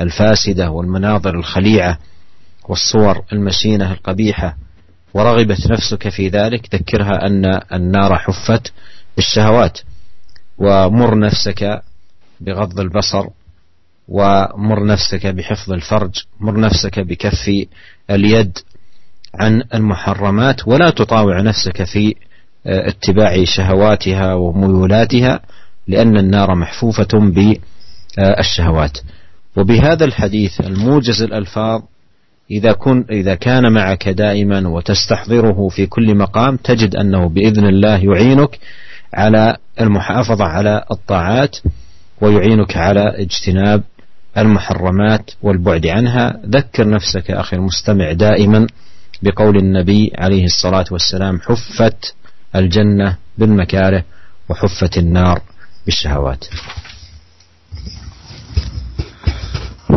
[0.00, 1.98] الفاسدة والمناظر الخليعة
[2.68, 4.56] والصور المشينة القبيحة
[5.14, 8.72] ورغبت نفسك في ذلك ذكرها أن النار حفت
[9.16, 9.78] بالشهوات
[10.58, 11.82] ومر نفسك
[12.40, 13.26] بغض البصر
[14.10, 17.50] ومر نفسك بحفظ الفرج مر نفسك بكف
[18.10, 18.58] اليد
[19.34, 22.14] عن المحرمات ولا تطاوع نفسك في
[22.66, 25.40] اتباع شهواتها وميولاتها
[25.88, 27.08] لأن النار محفوفة
[28.18, 28.98] بالشهوات
[29.56, 31.82] وبهذا الحديث الموجز الألفاظ
[32.50, 38.58] إذا, كن إذا كان معك دائما وتستحضره في كل مقام تجد أنه بإذن الله يعينك
[39.14, 41.56] على المحافظة على الطاعات
[42.20, 43.82] ويعينك على اجتناب
[44.38, 48.66] المحرمات والبعد عنها ذكر نفسك أخي المستمع دائما
[49.22, 52.14] بقول النبي عليه الصلاة والسلام حفت
[52.56, 54.04] الجنة بالمكاره
[54.48, 55.40] وحفت النار
[55.86, 56.44] بالشهوات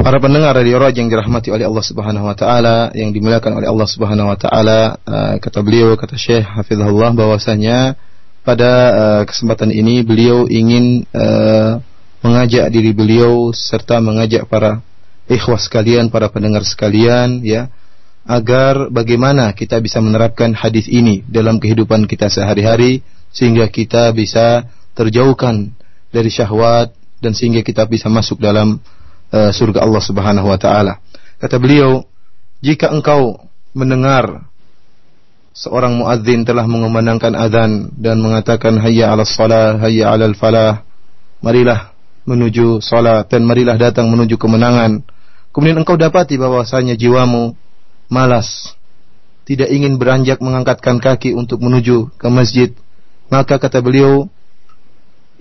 [0.04, 3.88] Para pendengar radio Raj yang dirahmati oleh Allah Subhanahu wa taala, yang dimuliakan oleh Allah
[3.88, 7.96] Subhanahu wa taala, uh, kata beliau kata Syekh Hafizahullah bahwasanya
[8.44, 11.80] pada uh, kesempatan ini beliau ingin uh,
[12.24, 14.80] mengajak diri beliau serta mengajak para
[15.28, 17.68] ikhwah sekalian, para pendengar sekalian ya,
[18.24, 23.04] agar bagaimana kita bisa menerapkan hadis ini dalam kehidupan kita sehari-hari
[23.36, 24.64] sehingga kita bisa
[24.96, 25.76] terjauhkan
[26.08, 28.80] dari syahwat dan sehingga kita bisa masuk dalam
[29.32, 31.04] uh, surga Allah Subhanahu wa taala.
[31.44, 32.08] Kata beliau,
[32.64, 33.44] jika engkau
[33.76, 34.48] mendengar
[35.52, 40.88] seorang muadzin telah mengumandangkan azan dan mengatakan hayya 'alas shalah, hayya 'alal falah,
[41.44, 41.93] marilah
[42.24, 45.04] menuju salat dan marilah datang menuju kemenangan.
[45.54, 47.54] Kemudian engkau dapati bahwasanya jiwamu
[48.10, 48.74] malas,
[49.46, 52.74] tidak ingin beranjak mengangkatkan kaki untuk menuju ke masjid,
[53.30, 54.32] maka kata beliau,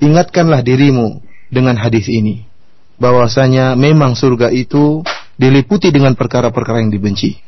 [0.02, 2.44] ingatkanlah dirimu dengan hadis ini
[3.02, 5.02] bahwasanya memang surga itu
[5.34, 7.40] diliputi dengan perkara-perkara yang dibenci.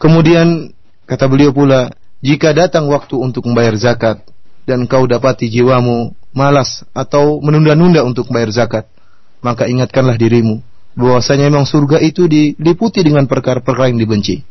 [0.00, 0.74] Kemudian
[1.06, 1.94] kata beliau pula,
[2.24, 4.26] jika datang waktu untuk membayar zakat
[4.66, 8.84] dan kau dapati jiwamu malas atau menunda-nunda untuk membayar zakat,
[9.40, 10.60] maka ingatkanlah dirimu
[10.98, 14.42] bahwasanya memang surga itu diliputi dengan perkara-perkara yang dibenci.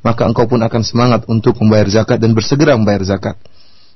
[0.00, 3.36] Maka engkau pun akan semangat untuk membayar zakat dan bersegera membayar zakat.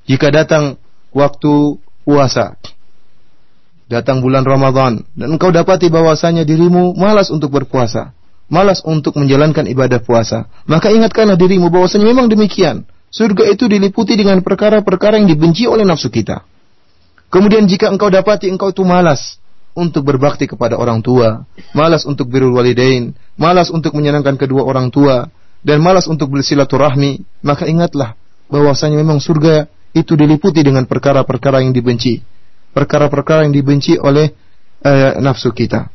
[0.05, 0.77] Jika datang
[1.17, 2.61] waktu puasa,
[3.89, 8.13] datang bulan Ramadan dan engkau dapati bahwasanya dirimu malas untuk berpuasa,
[8.53, 12.85] malas untuk menjalankan ibadah puasa, maka ingatkanlah dirimu bahwasanya memang demikian.
[13.15, 16.43] Surga itu diliputi dengan perkara-perkara yang dibenci oleh nafsu kita.
[17.35, 19.43] Kemudian jika engkau dapati engkau itu malas
[19.75, 21.43] untuk berbakti kepada orang tua,
[21.75, 25.27] malas untuk birrul walidain, malas untuk menyenangkan kedua orang tua,
[25.67, 28.15] dan malas untuk bersilaturahmi, maka ingatlah
[28.47, 32.23] bahwasanya memang surga itu diliputi dengan perkara-perkara yang dibenci
[32.75, 34.35] perkara-perkara yang dibenci oleh
[34.83, 35.89] uh, nafsu kita.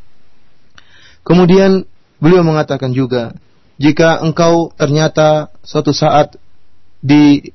[1.28, 1.84] Kemudian
[2.18, 3.36] beliau mengatakan juga,
[3.76, 6.40] jika engkau ternyata suatu saat
[7.04, 7.52] di,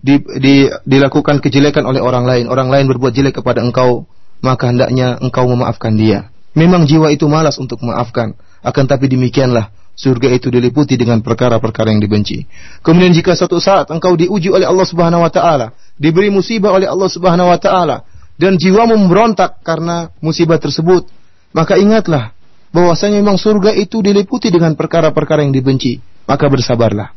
[0.00, 4.08] di, di, dilakukan kejelekan oleh orang lain, orang lain berbuat jelek kepada engkau,
[4.40, 6.32] maka hendaknya engkau memaafkan dia.
[6.56, 8.34] Memang jiwa itu malas untuk memaafkan,
[8.64, 12.48] akan tapi demikianlah surga itu diliputi dengan perkara-perkara yang dibenci.
[12.80, 17.10] Kemudian jika suatu saat engkau diuji oleh Allah Subhanahu wa taala, diberi musibah oleh Allah
[17.12, 18.08] Subhanahu wa taala,
[18.40, 21.04] dan jiwamu memberontak karena musibah tersebut,
[21.52, 22.32] maka ingatlah
[22.72, 27.12] bahwasanya memang surga itu diliputi dengan perkara-perkara yang dibenci, maka bersabarlah.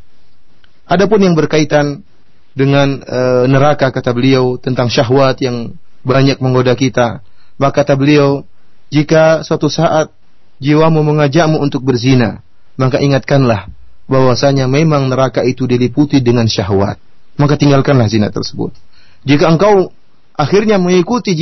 [0.83, 2.03] Adapun yang berkaitan
[2.53, 5.73] dengan e, neraka kata beliau tentang syahwat yang
[6.05, 7.25] banyak menggoda kita,
[7.57, 8.45] maka kata beliau,
[8.93, 10.13] jika suatu saat
[10.61, 12.45] jiwamu mengajakmu untuk berzina,
[12.77, 13.69] maka ingatkanlah
[14.05, 17.01] bahwasanya memang neraka itu diliputi dengan syahwat.
[17.33, 18.77] Maka tinggalkanlah zina tersebut.
[19.25, 19.89] Jika engkau
[20.37, 21.33] akhirnya mengikuti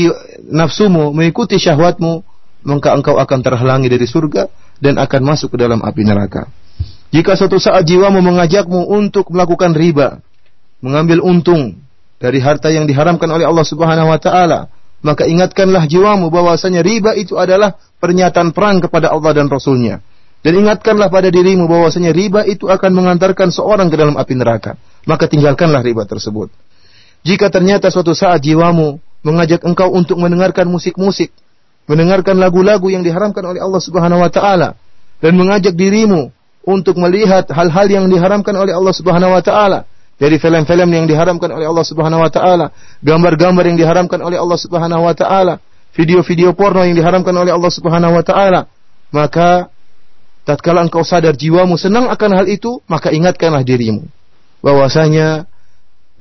[0.48, 2.24] nafsumu, mengikuti syahwatmu,
[2.64, 4.48] maka engkau akan terhalangi dari surga
[4.80, 6.48] dan akan masuk ke dalam api neraka.
[7.12, 10.24] Jika suatu saat jiwamu mengajakmu untuk melakukan riba,
[10.82, 11.80] mengambil untung
[12.22, 14.70] dari harta yang diharamkan oleh Allah Subhanahu wa taala,
[15.02, 20.02] maka ingatkanlah jiwamu bahwasanya riba itu adalah pernyataan perang kepada Allah dan Rasulnya.
[20.42, 24.74] Dan ingatkanlah pada dirimu bahwasanya riba itu akan mengantarkan seorang ke dalam api neraka.
[25.06, 26.50] Maka tinggalkanlah riba tersebut.
[27.22, 31.30] Jika ternyata suatu saat jiwamu mengajak engkau untuk mendengarkan musik-musik,
[31.86, 34.74] mendengarkan lagu-lagu yang diharamkan oleh Allah Subhanahu wa taala
[35.22, 36.34] dan mengajak dirimu
[36.66, 39.86] untuk melihat hal-hal yang diharamkan oleh Allah Subhanahu wa taala
[40.22, 42.70] dari film-film yang diharamkan oleh Allah Subhanahu wa taala,
[43.02, 45.58] gambar-gambar yang diharamkan oleh Allah Subhanahu wa taala,
[45.98, 48.70] video-video porno yang diharamkan oleh Allah Subhanahu wa taala,
[49.10, 49.74] maka
[50.46, 54.06] tatkala engkau sadar jiwamu senang akan hal itu, maka ingatkanlah dirimu
[54.62, 55.50] bahwasanya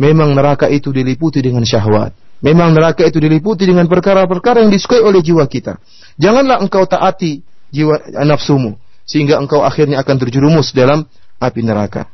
[0.00, 2.16] Memang neraka itu diliputi dengan syahwat.
[2.40, 5.76] Memang neraka itu diliputi dengan perkara-perkara yang disukai oleh jiwa kita.
[6.16, 11.04] Janganlah engkau taati jiwa nafsumu sehingga engkau akhirnya akan terjerumus dalam
[11.36, 12.08] api neraka.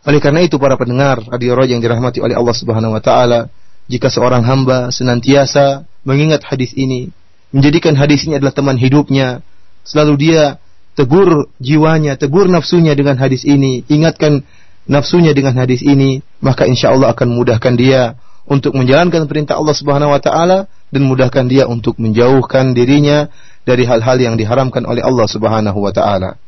[0.00, 3.52] Oleh karena itu para pendengar radio roh yang dirahmati oleh Allah Subhanahu wa taala,
[3.90, 7.12] jika seorang hamba senantiasa mengingat hadis ini,
[7.52, 9.44] menjadikan hadis ini adalah teman hidupnya,
[9.84, 10.56] selalu dia
[10.96, 14.40] tegur jiwanya, tegur nafsunya dengan hadis ini, ingatkan
[14.88, 18.16] nafsunya dengan hadis ini, maka insya Allah akan memudahkan dia
[18.48, 23.28] untuk menjalankan perintah Allah Subhanahu wa taala dan mudahkan dia untuk menjauhkan dirinya
[23.68, 26.40] dari hal-hal yang diharamkan oleh Allah Subhanahu wa taala.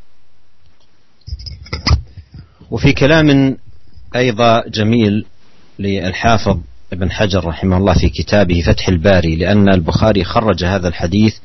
[2.72, 3.56] وفي كلام
[4.16, 5.24] أيضا جميل
[5.78, 6.58] للحافظ
[6.92, 11.36] ابن حجر رحمه الله في كتابه فتح الباري لأن البخاري خرج هذا الحديث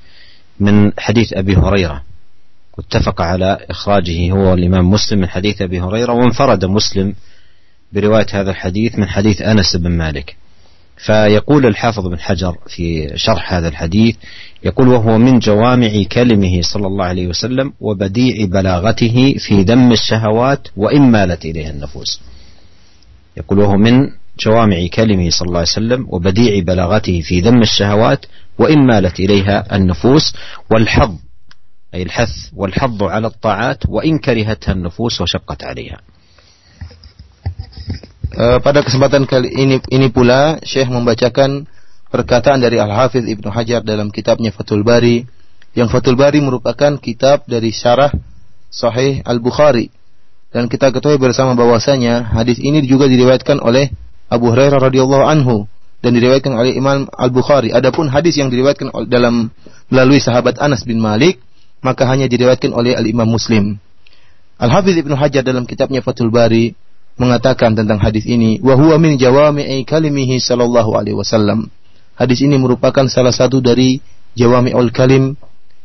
[0.60, 2.04] من حديث أبي هريرة.
[2.78, 7.14] واتفق على إخراجه هو الإمام مسلم من حديث أبي هريرة وانفرد مسلم
[7.94, 10.36] برواية هذا الحديث من حديث أنس بن مالك.
[10.98, 14.16] فيقول الحافظ بن حجر في شرح هذا الحديث
[14.64, 21.12] يقول وهو من جوامع كلمه صلى الله عليه وسلم وبديع بلاغته في ذم الشهوات وإن
[21.12, 22.22] مالت إليها النفوس.
[23.38, 28.26] يقول وهو من جوامع كلمه صلى الله عليه وسلم وبديع بلاغته في ذم الشهوات
[28.60, 30.34] وإن مالت إليها النفوس
[30.72, 31.16] والحظ
[31.94, 35.98] أي الحث والحظ على الطاعات وإن كرهتها النفوس وشقت عليها.
[38.28, 41.64] Uh, pada kesempatan kali ini ini pula Syekh membacakan
[42.12, 45.24] perkataan dari Al-Hafiz Ibnu Hajar dalam kitabnya Fathul Bari
[45.80, 48.12] yang Fathul Bari merupakan kitab dari syarah
[48.68, 49.88] Sahih Al-Bukhari
[50.52, 53.96] dan kita ketahui bersama bahwasanya hadis ini juga diriwayatkan oleh
[54.28, 55.68] Abu Hurairah radhiyallahu anhu
[56.04, 57.72] dan diriwayatkan oleh Imam Al-Bukhari.
[57.72, 59.56] Adapun hadis yang diriwayatkan dalam
[59.88, 61.40] melalui sahabat Anas bin Malik
[61.80, 63.80] maka hanya diriwayatkan oleh Al-Imam Muslim.
[64.60, 66.76] Al-Hafiz Ibnu Hajar dalam kitabnya Fathul Bari
[67.18, 71.70] mengatakan tentang hadis ini wa huwa min jawami'i kalimihi sallallahu alaihi wasallam.
[72.18, 74.02] Hadis ini merupakan salah satu dari
[74.38, 75.38] jawami'ul kalim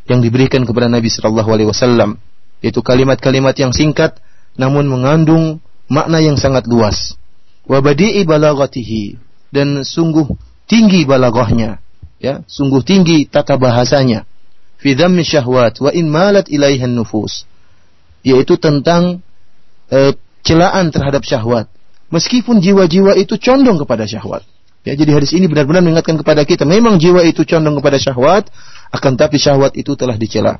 [0.08, 2.20] yang diberikan kepada Nabi sallallahu alaihi wasallam,
[2.60, 4.20] yaitu kalimat-kalimat yang singkat
[4.56, 7.16] namun mengandung makna yang sangat luas.
[7.64, 9.16] Wa badi'i balaghatihi
[9.52, 10.28] dan sungguh
[10.68, 11.80] tinggi balaghahnya,
[12.20, 14.28] ya, sungguh tinggi tata bahasanya.
[14.82, 17.46] Fi syahwat wa in malat ilaihan nufus.
[18.26, 19.22] Yaitu tentang
[19.94, 21.70] eh, celaan terhadap syahwat.
[22.12, 24.44] Meskipun jiwa-jiwa itu condong kepada syahwat.
[24.82, 28.50] Ya, jadi hadis ini benar-benar mengingatkan kepada kita, memang jiwa itu condong kepada syahwat,
[28.90, 30.58] akan tapi syahwat itu telah dicela.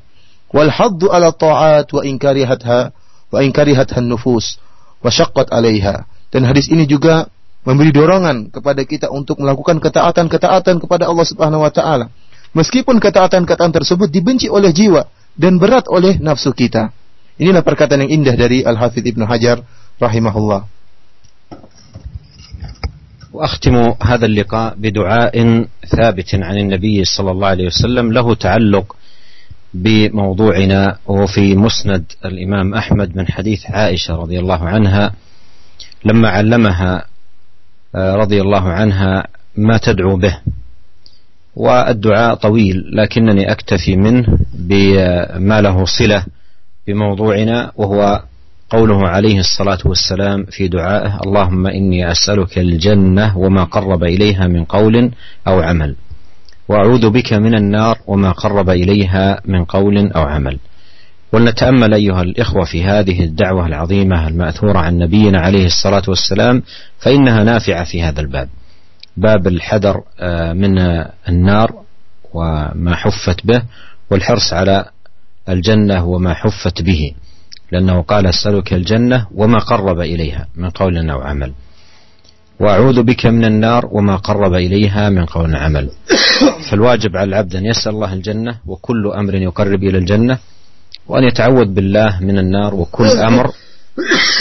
[0.54, 2.94] Wal haddu ala ta'at wa inkarihatha
[3.32, 4.62] wa inkarihatha nufus
[5.02, 6.06] wa syaqqat 'alaiha.
[6.30, 7.28] Dan hadis ini juga
[7.66, 12.08] memberi dorongan kepada kita untuk melakukan ketaatan-ketaatan kepada Allah Subhanahu wa taala.
[12.52, 16.92] Meskipun ketaatan-ketaatan tersebut dibenci oleh jiwa dan berat oleh nafsu kita.
[17.40, 19.62] Inilah perkataan yang indah dari Al-Hafidh Ibnu Hajar
[20.00, 20.68] rahimahullah.
[23.32, 28.96] وأختم هذا اللقاء بدعاء ثابت عن النبي صلى الله عليه وسلم له تعلق
[29.74, 35.12] بموضوعنا وفي مسند الإمام أحمد من حديث عائشة رضي الله عنها
[36.04, 37.04] لما علمها
[37.94, 39.26] رضي الله عنها
[39.56, 40.36] ما تدعو به
[41.56, 46.24] والدعاء طويل لكنني أكتفي منه بما له صلة
[46.86, 48.22] بموضوعنا وهو
[48.70, 55.10] قوله عليه الصلاة والسلام في دعائه اللهم إني أسألك الجنة وما قرب إليها من قول
[55.48, 55.96] أو عمل
[56.68, 60.58] وأعوذ بك من النار وما قرب إليها من قول أو عمل.
[61.32, 66.62] ولنتأمل أيها الإخوة في هذه الدعوة العظيمة المأثورة عن نبينا عليه الصلاة والسلام
[66.98, 68.48] فإنها نافعة في هذا الباب.
[69.16, 70.78] باب الحذر آه، من
[71.28, 71.72] النار
[72.34, 73.62] وما حفت به
[74.10, 74.84] والحرص على
[75.48, 77.14] الجنة وما حفت به
[77.72, 81.52] لأنه قال أسألك الجنة وما قرب إليها من قول أو عمل.
[82.60, 85.90] وأعوذ بك من النار وما قرب إليها من قول عمل.
[86.70, 90.38] فالواجب على العبد أن يسأل الله الجنة وكل أمر يقرب إلى الجنة
[91.06, 93.50] وأن يتعوذ بالله من النار وكل أمر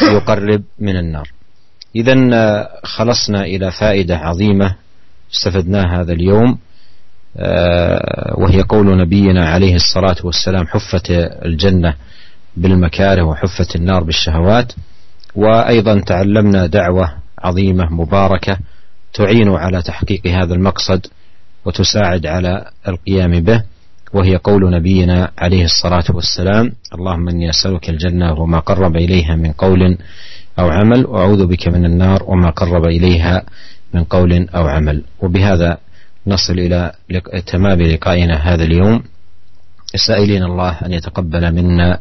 [0.02, 1.32] يقرب من النار.
[1.95, 2.16] إذا
[2.84, 4.76] خلصنا إلى فائدة عظيمة
[5.34, 6.58] استفدناها هذا اليوم.
[8.38, 11.11] وهي قول نبينا عليه الصلاة والسلام حفت
[11.45, 11.93] الجنة
[12.57, 14.73] بالمكاره وحفت النار بالشهوات.
[15.36, 18.57] وأيضا تعلمنا دعوة عظيمة مباركة
[19.13, 21.05] تعين على تحقيق هذا المقصد
[21.65, 23.63] وتساعد على القيام به
[24.13, 29.97] وهي قول نبينا عليه الصلاة والسلام اللهم إني أسألك الجنة وما قرب إليها من قول
[30.59, 33.43] أو عمل وأعوذ بك من النار وما قرب إليها
[33.93, 35.03] من قول أو عمل.
[35.19, 35.77] وبهذا
[36.26, 36.93] نصل إلى
[37.47, 39.03] تمام لقائنا هذا اليوم
[39.95, 41.99] سائلين الله أن يتقبل منا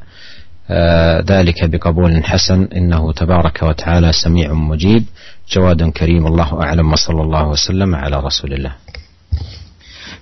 [0.70, 5.06] آه، ذلك بقبول حسن إنه تبارك وتعالى سميع مجيب
[5.52, 8.74] جواد كريم الله أعلم وصلى الله وسلم على رسول الله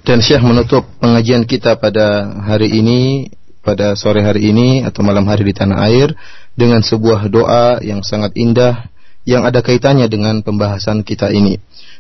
[0.04, 3.32] Dan Syekh menutup pengajian kita pada hari ini,
[3.64, 6.12] pada sore hari ini atau malam hari di tanah air
[6.60, 8.92] dengan sebuah doa yang sangat indah
[9.24, 11.56] yang ada kaitannya dengan pembahasan kita ini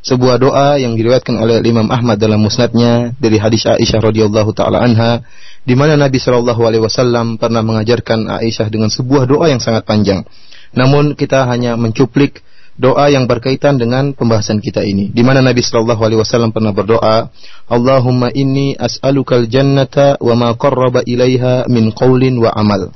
[0.08, 5.20] sebuah doa yang diriwayatkan oleh Imam Ahmad dalam musnadnya dari hadis Aisyah radhiyallahu taala anha
[5.68, 10.24] di mana Nabi Shallallahu alaihi wasallam pernah mengajarkan Aisyah dengan sebuah doa yang sangat panjang.
[10.72, 12.40] Namun kita hanya mencuplik
[12.78, 17.28] doa yang berkaitan dengan pembahasan kita ini di mana Nabi Shallallahu alaihi wasallam pernah berdoa
[17.68, 22.94] Allahumma inni as'alukal jannata wa ma qarraba ilaiha min qaulin wa amal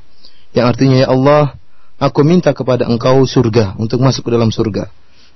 [0.54, 1.58] yang artinya ya Allah
[1.98, 4.86] aku minta kepada engkau surga untuk masuk ke dalam surga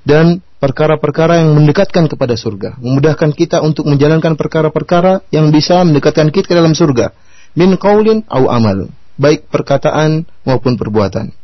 [0.07, 6.46] dan perkara-perkara yang mendekatkan kepada surga, memudahkan kita untuk menjalankan perkara-perkara yang bisa mendekatkan kita
[6.46, 7.11] ke dalam surga.
[7.59, 8.86] Min qaulin au amal,
[9.18, 11.34] baik perkataan maupun perbuatan.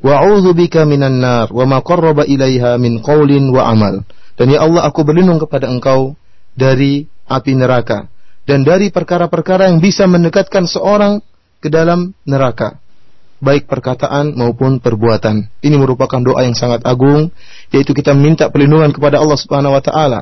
[0.00, 0.24] Wa
[0.56, 4.00] bika minan nar wa ma qarraba ilaiha min qaulin wa amal.
[4.40, 6.16] Dan ya Allah aku berlindung kepada Engkau
[6.56, 8.08] dari api neraka
[8.48, 11.20] dan dari perkara-perkara yang bisa mendekatkan seorang
[11.60, 12.80] ke dalam neraka
[13.40, 15.48] baik perkataan maupun perbuatan.
[15.64, 17.32] Ini merupakan doa yang sangat agung,
[17.72, 20.20] yaitu kita minta perlindungan kepada Allah Subhanahu wa taala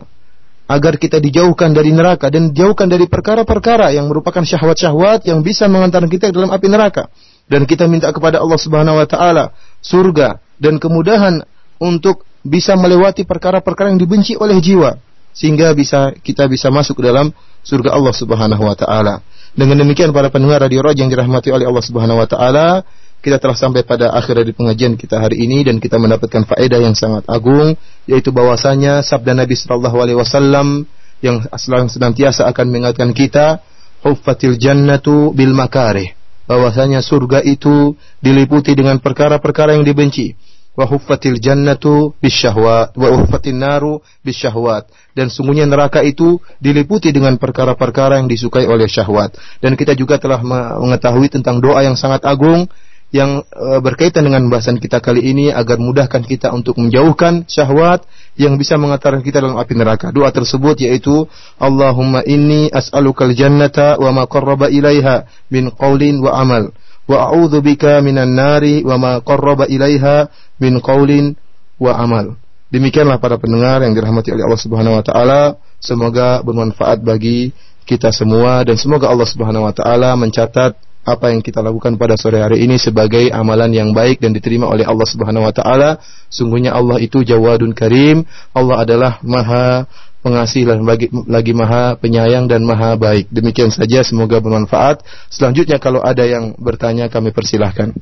[0.68, 6.12] agar kita dijauhkan dari neraka dan dijauhkan dari perkara-perkara yang merupakan syahwat-syahwat yang bisa mengantarkan
[6.12, 7.10] kita ke dalam api neraka.
[7.48, 11.42] Dan kita minta kepada Allah Subhanahu wa taala surga dan kemudahan
[11.80, 15.00] untuk bisa melewati perkara-perkara yang dibenci oleh jiwa
[15.32, 17.32] sehingga bisa kita bisa masuk ke dalam
[17.64, 19.24] surga Allah Subhanahu wa taala.
[19.56, 22.84] Dengan demikian para pendengar radio Raja yang dirahmati oleh Allah Subhanahu wa taala,
[23.18, 26.94] kita telah sampai pada akhir dari pengajian kita hari ini dan kita mendapatkan faedah yang
[26.94, 27.74] sangat agung
[28.06, 30.86] yaitu bahwasanya sabda Nabi sallallahu alaihi wasallam
[31.18, 31.42] yang
[31.90, 33.58] senantiasa akan mengingatkan kita
[34.06, 36.14] huffatil jannatu bil makarih.
[36.48, 37.92] Bahwasanya surga itu
[38.24, 40.32] diliputi dengan perkara-perkara yang dibenci.
[40.72, 42.96] Wa huffatil jannatu bisyahwat.
[42.96, 44.88] Wa huffatin naru bisyahwat.
[45.12, 49.36] Dan sungguhnya neraka itu diliputi dengan perkara-perkara yang disukai oleh syahwat.
[49.60, 50.40] Dan kita juga telah
[50.80, 52.64] mengetahui tentang doa yang sangat agung
[53.08, 58.04] yang e, berkaitan dengan bahasan kita kali ini agar mudahkan kita untuk menjauhkan syahwat
[58.36, 60.12] yang bisa mengantarkan kita dalam api neraka.
[60.12, 61.24] Doa tersebut yaitu
[61.56, 66.68] Allahumma inni as'alukal jannata wa ma qarraba ilaiha min qaulin wa amal
[67.08, 70.28] wa a'udzu bika minan nari wa ma qarraba ilaiha
[70.60, 71.32] min qaulin
[71.80, 72.36] wa amal.
[72.68, 77.56] Demikianlah para pendengar yang dirahmati oleh Allah Subhanahu wa taala, semoga bermanfaat bagi
[77.88, 80.76] kita semua dan semoga Allah Subhanahu wa taala mencatat
[81.08, 84.84] apa yang kita lakukan pada sore hari ini sebagai amalan yang baik dan diterima oleh
[84.84, 86.00] Allah Subhanahu wa taala.
[86.28, 88.28] Sungguhnya Allah itu Jawadun Karim.
[88.52, 89.88] Allah adalah Maha
[90.20, 93.32] pengasih dan lagi, lagi Maha penyayang dan Maha baik.
[93.32, 95.02] Demikian saja semoga bermanfaat.
[95.32, 97.96] Selanjutnya kalau ada yang bertanya kami persilahkan.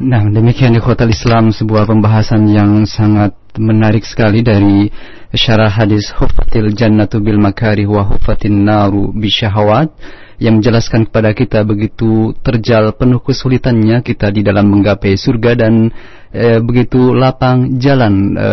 [0.00, 4.88] Nah, demikian ikhwatal Islam sebuah pembahasan yang sangat menarik sekali dari
[5.36, 9.92] syarah hadis Huffatil Jannatu bil Makari wa Huffatin Naru Bisyahawat
[10.40, 15.90] yang menjelaskan kepada kita begitu terjal penuh kesulitannya kita di dalam menggapai surga dan
[16.32, 18.46] e, begitu lapang jalan e,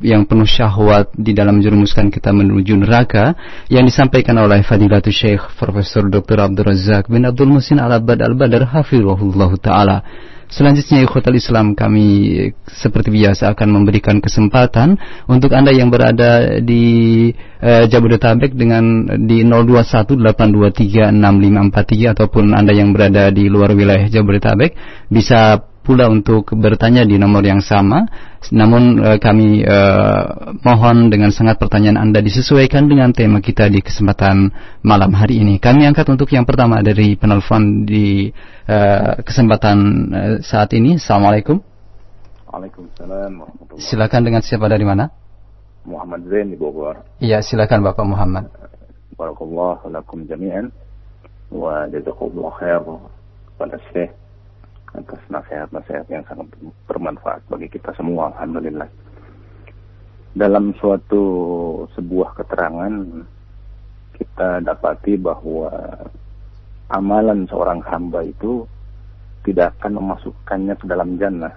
[0.00, 3.36] yang penuh syahwat di dalam jerumuskan kita menuju neraka
[3.68, 6.40] yang disampaikan oleh Fadilatul Syekh Profesor Dr.
[6.40, 9.98] Abdul Razak bin Abdul Musin Al-Abad Al-Badar Hafizahullah Ta'ala
[10.50, 12.34] Selanjutnya ikhwatal Islam kami
[12.66, 14.98] seperti biasa akan memberikan kesempatan
[15.30, 17.30] untuk Anda yang berada di
[17.62, 24.74] uh, Jabodetabek dengan di 0218236543 ataupun Anda yang berada di luar wilayah Jabodetabek
[25.06, 28.04] bisa pula untuk bertanya di nomor yang sama.
[28.52, 34.52] Namun uh, kami uh, mohon dengan sangat pertanyaan Anda disesuaikan dengan tema kita di kesempatan
[34.84, 35.60] malam hari ini.
[35.60, 38.28] Kami angkat untuk yang pertama dari penelpon di
[38.68, 39.76] uh, kesempatan
[40.12, 40.96] uh, saat ini.
[41.00, 41.60] Assalamualaikum.
[42.50, 43.32] Waalaikumsalam
[43.78, 45.06] Silakan dengan siapa dari mana?
[45.86, 47.00] Muhammad Zain di Bogor.
[47.22, 48.52] Iya, silakan Bapak Muhammad.
[49.16, 50.72] Barakallahu lakum jami'an
[51.52, 52.80] wa jazakumullah khair
[53.58, 54.12] pada Syekh
[54.94, 56.50] atas nasihat-nasihat yang sangat
[56.90, 58.90] bermanfaat bagi kita semua alhamdulillah.
[60.34, 61.24] Dalam suatu
[61.94, 62.94] sebuah keterangan
[64.14, 65.70] kita dapati bahwa
[66.90, 68.66] amalan seorang hamba itu
[69.46, 71.54] tidak akan memasukkannya ke dalam jannah.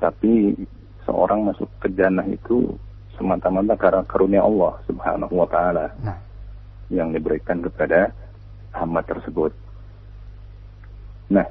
[0.00, 0.56] Tapi
[1.04, 2.72] seorang masuk ke jannah itu
[3.14, 6.18] semata-mata karena karunia Allah subhanahu wa ta'ala nah.
[6.90, 8.10] yang diberikan kepada
[8.74, 9.54] hamba tersebut.
[11.30, 11.46] Nah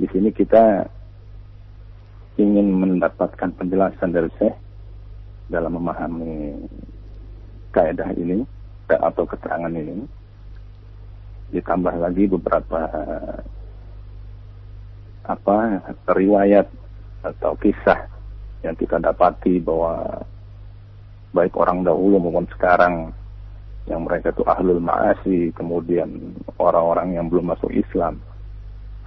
[0.00, 0.88] di sini kita
[2.40, 4.56] ingin mendapatkan penjelasan dari Syekh
[5.52, 6.56] dalam memahami
[7.68, 8.40] kaidah ini
[8.88, 10.08] atau keterangan ini.
[11.52, 12.80] Ditambah lagi beberapa
[15.28, 15.58] apa
[16.16, 16.64] riwayat
[17.20, 18.08] atau kisah
[18.64, 20.24] yang kita dapati bahwa
[21.36, 23.12] baik orang dahulu maupun sekarang
[23.84, 28.16] yang mereka itu ahlul ma'asi kemudian orang-orang yang belum masuk Islam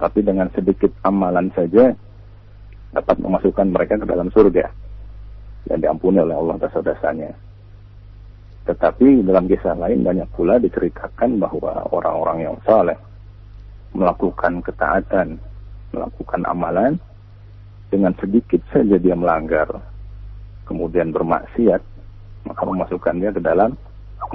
[0.04, 1.96] tapi dengan sedikit amalan saja
[2.92, 4.68] dapat memasukkan mereka ke dalam surga
[5.64, 7.32] dan diampuni oleh Allah dosa-dosanya.
[8.68, 13.00] Tetapi dalam kisah lain banyak pula diceritakan bahwa orang-orang yang saleh
[13.96, 15.40] melakukan ketaatan,
[15.96, 17.00] melakukan amalan
[17.88, 19.72] dengan sedikit saja dia melanggar,
[20.68, 21.80] kemudian bermaksiat,
[22.44, 23.72] maka memasukkan dia ke dalam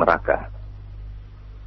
[0.02, 0.50] neraka.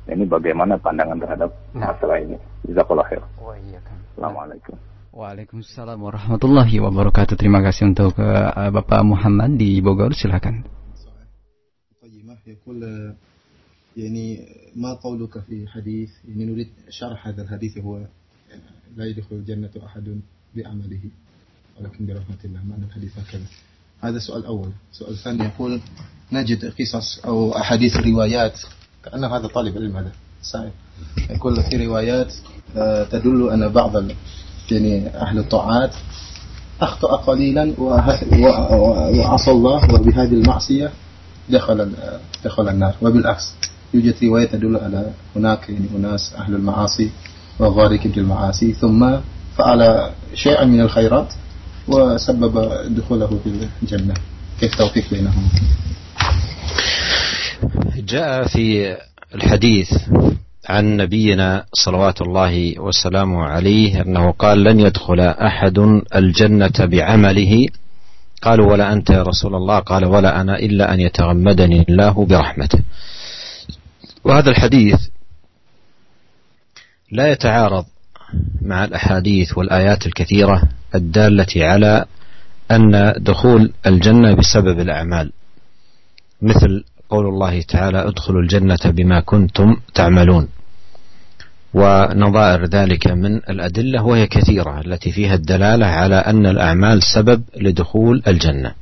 [0.07, 1.91] Ini bagaimana pandangan terhadap nah.
[1.91, 2.37] masalah ini?
[2.63, 3.21] Jazakallah khair.
[3.43, 3.99] Oh, iya kan.
[4.15, 4.75] Assalamualaikum.
[5.11, 7.35] Waalaikumsalam warahmatullahi wabarakatuh.
[7.35, 10.15] Terima kasih untuk uh, Bapak Muhammad di Bogor.
[10.15, 10.77] Silakan.
[12.47, 13.13] يقول
[13.97, 18.07] يعني ما قولك في حديث يعني نريد شرح هذا الحديث هو
[18.95, 20.21] لا يدخل الجنة أحد
[20.55, 21.01] بعمله
[21.79, 23.45] ولكن برحمة الله معنى الحديث هكذا
[24.01, 25.81] هذا سؤال أول سؤال ثاني يقول
[26.31, 28.59] نجد قصص أو أحاديث روايات
[29.04, 30.12] كأن هذا طالب علم هذا.
[30.42, 30.70] سائل
[31.30, 32.34] يقول في روايات
[32.76, 33.92] آه، تدل أن بعض
[34.70, 35.90] يعني أهل الطاعات
[36.80, 40.90] أخطأ قليلا وعصى الله وبهذه المعصية
[41.50, 41.92] دخل
[42.44, 42.94] دخل النار.
[43.02, 43.52] وبالعكس
[43.94, 47.10] يوجد رواية تدل على هناك يعني أناس أهل المعاصي
[47.58, 49.16] وغارق المعاصي ثم
[49.58, 51.34] فعل شيئا من الخيرات
[51.88, 54.14] وسبب دخوله في الجنة.
[54.60, 55.48] كيف توفيق بينهم؟
[57.96, 58.96] جاء في
[59.34, 59.88] الحديث
[60.68, 65.78] عن نبينا صلوات الله وسلامه عليه أنه قال لن يدخل أحد
[66.14, 67.66] الجنة بعمله.
[68.42, 72.78] قالوا ولا أنت يا رسول الله؟ قال ولا أنا إلا أن يتغمدني الله برحمته.
[74.24, 75.00] وهذا الحديث
[77.12, 77.84] لا يتعارض
[78.62, 80.62] مع الأحاديث والآيات الكثيرة
[80.94, 82.04] الدالة على
[82.70, 85.32] أن دخول الجنة بسبب الأعمال.
[86.42, 90.48] مثل قول الله تعالى ادخلوا الجنة بما كنتم تعملون.
[91.74, 98.74] ونظائر ذلك من الأدلة وهي كثيرة التي فيها الدلالة على أن الأعمال سبب لدخول الجنة.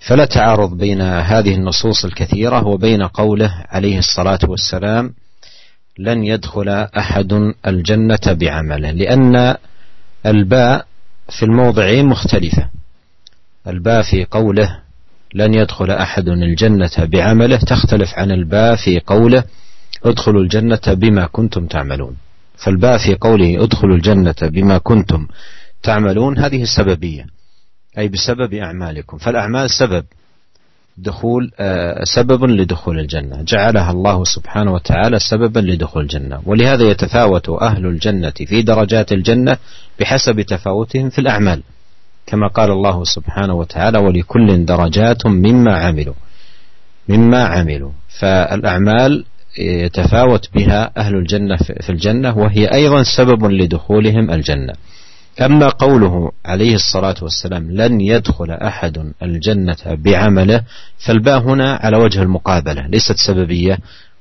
[0.00, 5.14] فلا تعارض بين هذه النصوص الكثيرة وبين قوله عليه الصلاة والسلام
[5.98, 6.68] لن يدخل
[6.98, 9.54] أحد الجنة بعمله لأن
[10.26, 10.86] الباء
[11.28, 12.68] في الموضعين مختلفة.
[13.66, 14.89] الباء في قوله
[15.34, 17.56] لن يدخل أحد الجنة بعمله.
[17.56, 19.44] تختلف عن الباء في قوله
[20.04, 22.16] ادخلوا الجنة بما كنتم تعملون.
[22.56, 25.26] فالباء في قوله ادخلوا الجنة بما كنتم
[25.82, 27.26] تعملون هذه السببية
[27.98, 29.18] أي بسبب أعمالكم.
[29.18, 30.04] فالأعمال سبب
[30.98, 33.42] دخول آه، سبب لدخول الجنة.
[33.42, 36.40] جعلها الله سبحانه وتعالى سببا لدخول الجنة.
[36.46, 39.56] ولهذا يتفاوت أهل الجنة في درجات الجنة
[40.00, 41.62] بحسب تفاوتهم في الأعمال.
[42.30, 46.14] كما قال الله سبحانه وتعالى ولكل درجات مما عملوا
[47.08, 47.90] مما عملوا.
[48.20, 49.24] فالأعمال
[49.58, 54.72] يتفاوت بها أهل الجنة في الجنة وهي أيضا سبب لدخولهم الجنة.
[55.40, 60.62] أما قوله عليه الصلاة والسلام لن يدخل أحد الجنة بعمله
[60.98, 63.78] فالباء هنا على وجه المقابلة ليست سببية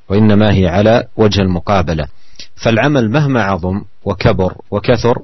[0.10, 2.08] وإنما هي على وجه المقابلة.
[2.56, 5.16] فالعمل مهما عظم وكبر وكثر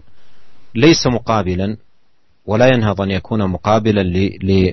[0.76, 1.78] ليس مقابلا
[2.48, 4.04] ولا ينهض أن يكون مقابلا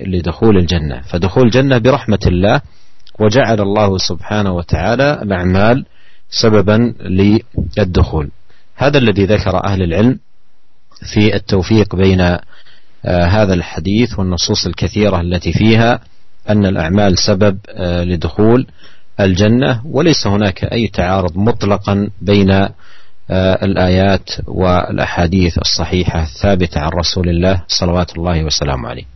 [0.05, 1.01] لدخول الجنة.
[1.01, 2.61] فدخول الجنة برحمة الله
[3.19, 5.85] وجعل الله سبحانه وتعالى الأعمال
[6.29, 6.93] سببا
[7.77, 8.29] للدخول.
[8.75, 10.19] هذا الذي ذكر أهل العلم
[11.13, 12.21] في التوفيق بين
[13.05, 15.99] آه، هذا الحديث والنصوص الكثيرة التي فيها
[16.49, 18.67] أن الأعمال سبب آه، لدخول
[19.19, 22.67] الجنة وليس هناك أي تعارض مطلقا بين
[23.62, 29.06] الآيات والأحاديث الصحيحة الثابتة عن رسول الله صلوات الله وسلامه عليه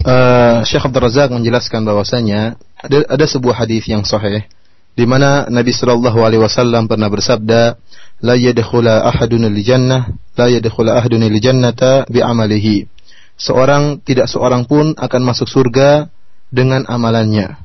[0.00, 4.48] Uh, Syekh Abdul Razak menjelaskan bahwasanya ada, ada sebuah hadis yang sahih
[4.96, 7.76] di mana Nabi Shallallahu alaihi wasallam pernah bersabda
[8.24, 10.08] la yadkhula ahadun al jannah
[10.40, 12.88] la yadkhula ahadun al jannata bi amalihi
[13.36, 16.08] seorang tidak seorang pun akan masuk surga
[16.48, 17.60] dengan amalannya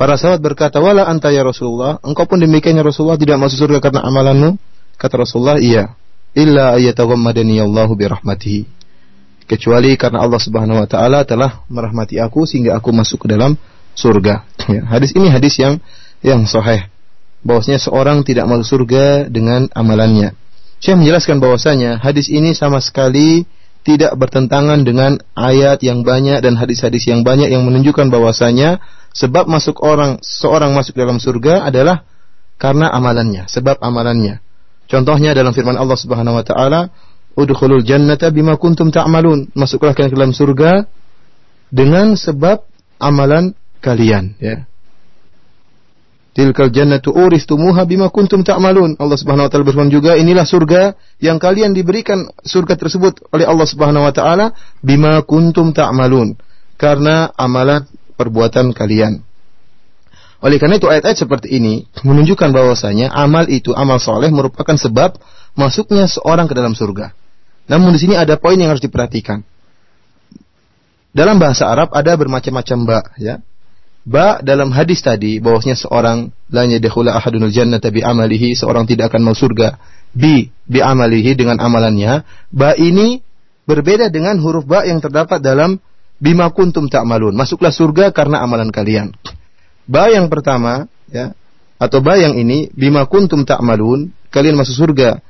[0.00, 3.84] Para sahabat berkata, "Wala anta ya Rasulullah, engkau pun demikian ya Rasulullah tidak masuk surga
[3.84, 4.56] karena amalanmu?"
[4.96, 5.92] Kata Rasulullah, "Iya."
[6.32, 8.64] Illa ayyataghammadani Allahu bi rahmatihi.
[9.44, 13.60] Kecuali karena Allah Subhanahu wa taala telah merahmati aku sehingga aku masuk ke dalam
[13.92, 14.48] surga.
[14.72, 15.82] Ya, hadis ini hadis yang
[16.24, 16.88] yang sahih.
[17.44, 20.32] Bahwasanya seorang tidak masuk surga dengan amalannya.
[20.80, 23.44] Saya menjelaskan bahwasanya hadis ini sama sekali
[23.84, 28.78] tidak bertentangan dengan ayat yang banyak dan hadis-hadis yang banyak yang menunjukkan bahwasanya
[29.10, 32.06] sebab masuk orang seorang masuk dalam surga adalah
[32.60, 34.38] karena amalannya, sebab amalannya.
[34.90, 36.90] Contohnya dalam firman Allah Subhanahu wa taala,
[37.38, 40.84] "Udkhulul jannata bima kuntum ta'malun." Masuklah kalian ke dalam surga
[41.70, 42.66] dengan sebab
[42.98, 44.66] amalan kalian, ya.
[46.30, 48.94] Tilkal jannatu uristumuha bima kuntum ta'malun.
[49.02, 53.66] Allah Subhanahu wa taala berfirman juga, inilah surga yang kalian diberikan surga tersebut oleh Allah
[53.66, 56.38] Subhanahu wa taala bima kuntum ta'malun.
[56.78, 57.84] Karena amalan
[58.20, 59.24] perbuatan kalian.
[60.40, 65.16] Oleh karena itu ayat-ayat seperti ini menunjukkan bahwasanya amal itu amal soleh merupakan sebab
[65.56, 67.16] masuknya seorang ke dalam surga.
[67.68, 69.44] Namun di sini ada poin yang harus diperhatikan.
[71.10, 73.42] Dalam bahasa Arab ada bermacam-macam ba, ya.
[74.00, 79.28] Ba dalam hadis tadi bahwasanya seorang la yadkhulu ahadunul jannata bi amalihi, seorang tidak akan
[79.28, 79.76] masuk surga
[80.16, 82.24] bi bi amalihi dengan amalannya.
[82.48, 83.20] Ba ini
[83.68, 85.84] berbeda dengan huruf ba yang terdapat dalam
[86.20, 87.32] bima kuntum ta'malun.
[87.32, 89.16] Masuklah surga karena amalan kalian.
[89.88, 91.34] Ba yang pertama ya
[91.80, 95.24] atau ba yang ini bima kuntum ta'malun, kalian masuk surga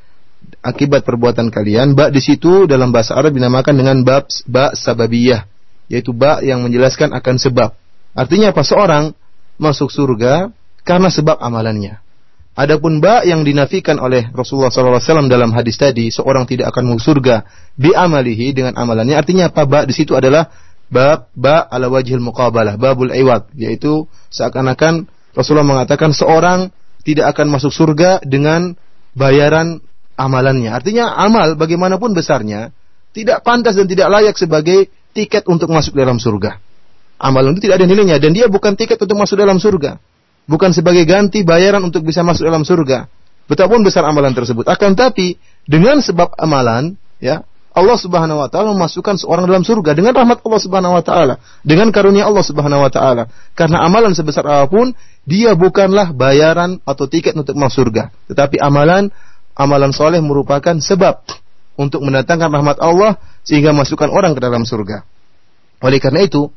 [0.61, 1.95] akibat perbuatan kalian.
[1.95, 5.47] Ba di situ dalam bahasa Arab dinamakan dengan bab ba sababiyah,
[5.87, 7.71] yaitu ba yang menjelaskan akan sebab.
[8.13, 8.67] Artinya apa?
[8.67, 9.15] Seorang
[9.57, 10.51] masuk surga
[10.83, 12.03] karena sebab amalannya.
[12.59, 17.47] Adapun ba yang dinafikan oleh Rasulullah SAW dalam hadis tadi, seorang tidak akan masuk surga
[17.79, 19.15] bi amalihi dengan amalannya.
[19.17, 19.65] Artinya apa?
[19.65, 20.51] Ba di situ adalah
[20.91, 26.75] bab ba ala wajhil muqabalah, babul iwad, yaitu seakan-akan Rasulullah mengatakan seorang
[27.07, 28.75] tidak akan masuk surga dengan
[29.15, 29.81] bayaran
[30.19, 30.75] amalannya.
[30.75, 32.75] Artinya amal bagaimanapun besarnya
[33.15, 36.59] tidak pantas dan tidak layak sebagai tiket untuk masuk dalam surga.
[37.21, 40.01] Amalan itu tidak ada nilainya dan dia bukan tiket untuk masuk dalam surga.
[40.49, 43.07] Bukan sebagai ganti bayaran untuk bisa masuk dalam surga.
[43.47, 44.67] Betapapun besar amalan tersebut.
[44.67, 45.37] Akan tapi
[45.67, 50.61] dengan sebab amalan, ya Allah Subhanahu wa taala memasukkan seorang dalam surga dengan rahmat Allah
[50.61, 53.31] Subhanahu wa taala, dengan karunia Allah Subhanahu wa taala.
[53.55, 54.91] Karena amalan sebesar apa pun,
[55.23, 59.15] dia bukanlah bayaran atau tiket untuk masuk surga, tetapi amalan
[59.55, 61.23] amalan soleh merupakan sebab
[61.79, 65.07] untuk mendatangkan rahmat Allah sehingga masukkan orang ke dalam surga.
[65.81, 66.51] Oleh karena itu,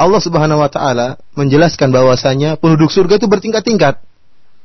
[0.00, 4.00] Allah Subhanahu wa taala menjelaskan bahwasanya penduduk surga itu bertingkat-tingkat.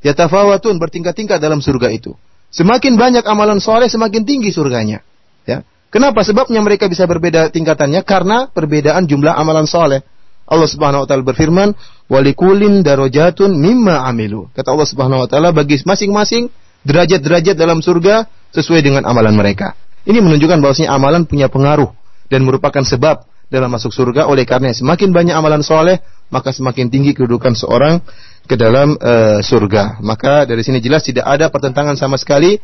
[0.00, 2.16] Yatafawatun bertingkat-tingkat dalam surga itu.
[2.48, 5.04] Semakin banyak amalan soleh, semakin tinggi surganya.
[5.48, 5.64] Ya.
[5.88, 6.20] Kenapa?
[6.20, 10.04] Sebabnya mereka bisa berbeda tingkatannya karena perbedaan jumlah amalan soleh.
[10.44, 11.72] Allah Subhanahu wa taala berfirman,
[12.12, 16.52] "Walikulin darajatun mimma amilu." Kata Allah Subhanahu wa taala bagi masing-masing
[16.84, 19.72] derajat-derajat dalam surga sesuai dengan amalan mereka.
[20.04, 21.92] Ini menunjukkan bahwasanya amalan punya pengaruh
[22.28, 24.28] dan merupakan sebab dalam masuk surga.
[24.28, 28.00] Oleh karena semakin banyak amalan soleh, maka semakin tinggi kedudukan seorang
[28.48, 30.00] ke dalam uh, surga.
[30.00, 32.56] Maka dari sini jelas tidak ada pertentangan sama sekali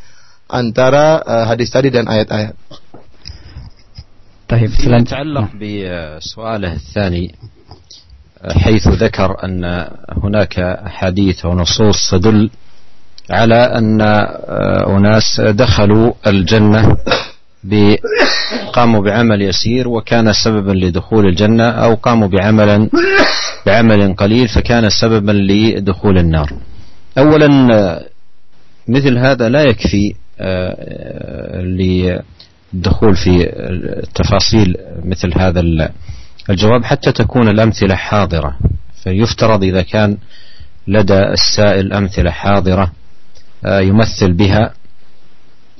[0.49, 2.55] antara uh, hadis tadi dan ayat-ayat.
[4.49, 4.71] طيب
[5.09, 7.35] يتعلق بسؤاله الثاني
[8.53, 9.89] حيث ذكر أن
[10.23, 12.51] هناك أحاديث ونصوص تدل
[13.31, 14.01] على أن
[14.97, 16.97] أناس دخلوا الجنة
[18.73, 22.91] قاموا بعمل يسير وكان سببا لدخول الجنة أو قاموا بعمل
[23.67, 26.53] بعمل قليل فكان سببا لدخول النار.
[27.19, 27.49] أولا
[28.89, 30.24] مثل هذا لا يكفي آه،
[32.75, 33.53] للدخول في
[34.15, 35.61] تفاصيل مثل هذا
[36.51, 38.57] الجواب حتى تكون الأمثلة حاضرة.
[39.05, 40.17] فيفترض إذا كان
[40.89, 42.93] لدى السائل أمثلة حاضرة
[43.65, 44.75] آه، يمثل بها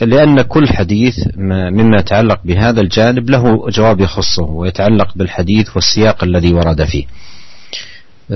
[0.01, 6.85] لأن كل حديث مما يتعلق بهذا الجانب له جواب يخصه ويتعلق بالحديث والسياق الذي ورد
[6.85, 7.05] فيه.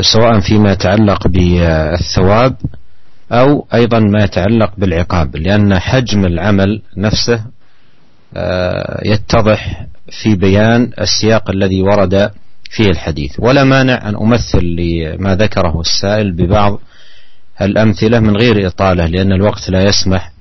[0.01, 2.57] سواء فيما يتعلق بالثواب
[3.33, 7.45] أو أيضا ما يتعلق بالعقاب لأن حجم العمل نفسه
[8.37, 9.87] آه، يتضح
[10.23, 12.31] في بيان السياق الذي ورد
[12.71, 13.33] فيه الحديث.
[13.39, 16.81] ولا مانع أن أمثل لما ذكره السائل ببعض
[17.63, 20.33] الأمثلة من غير إطالة لأن الوقت لا يسمح.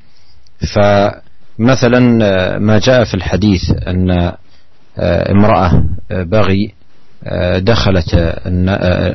[0.73, 4.11] فمثلا آه، ما جاء في الحديث أن
[4.99, 6.73] آه، امرأة بغي
[7.57, 8.09] دخلت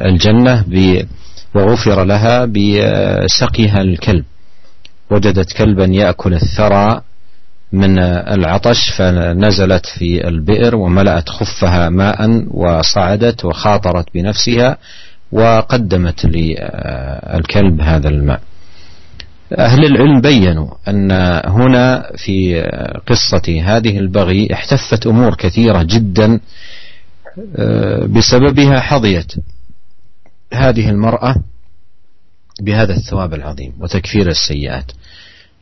[0.06, 0.64] الجنة
[1.54, 4.24] وغفر لها بسقيها الكلب.
[5.10, 7.00] وجدت كلبا يأكل الثرى
[7.72, 14.76] من العطش فنزلت في البئر وملأت خفها ماء وصعدت وخاطرت بنفسها
[15.32, 18.40] وقدمت للكلب هذا الماء.
[19.58, 21.10] أهل العلم بينوا أن
[21.46, 22.62] هنا في
[23.06, 26.40] قصة هذه البغي احتفت أمور كثيرة جدا
[27.56, 29.32] آه، بسببها حظيت.
[30.52, 31.34] هذه المرأة
[32.60, 34.92] بهذا الثواب العظيم وتكفير السيئات.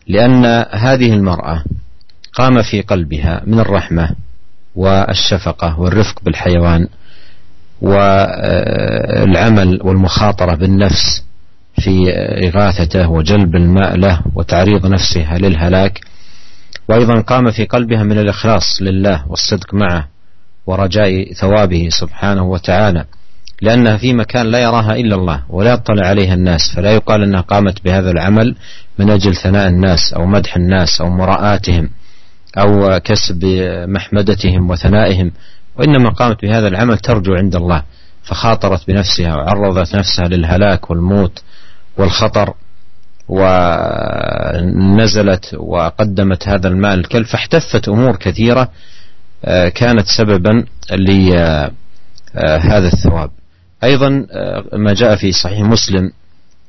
[0.07, 1.65] لأن هذه المرأة
[2.33, 4.11] قام في قلبها من الرحمة
[4.75, 6.89] والشفقة والرفق بالحيوان
[7.83, 11.25] والعمل والمخاطرة بالنفس
[11.83, 12.11] في
[12.49, 16.01] إغاثته وجلب الماء له وتعريض نفسها للهلاك.
[16.89, 20.09] وأيضا قام في قلبها من الإخلاص لله والصدق معه
[20.67, 23.05] ورجاء ثوابه سبحانه وتعالى.
[23.61, 27.85] لأنها في مكان لا يراها إلا الله ولا يطلع عليها الناس فلا يقال أنها قامت
[27.85, 28.57] بهذا العمل
[28.99, 31.91] من أجل ثناء الناس أو مدح الناس أو مراءاتهم
[32.59, 33.45] أو كسب
[33.89, 35.33] محمدتهم وثنائهم
[35.77, 37.83] وإنما قامت بهذا العمل ترجو عند الله
[38.23, 41.43] فخاطرت بنفسها وعرضت نفسها للهلاك والموت
[41.97, 42.55] والخطر
[44.29, 48.69] ونزلت وقدمت هذا المال الكلب فاحتفت أمور كثيرة
[49.45, 51.73] آه، كانت سببا لهذا
[52.93, 53.31] الثواب.
[53.85, 56.13] أيضا آه، ما جاء في صحيح مسلم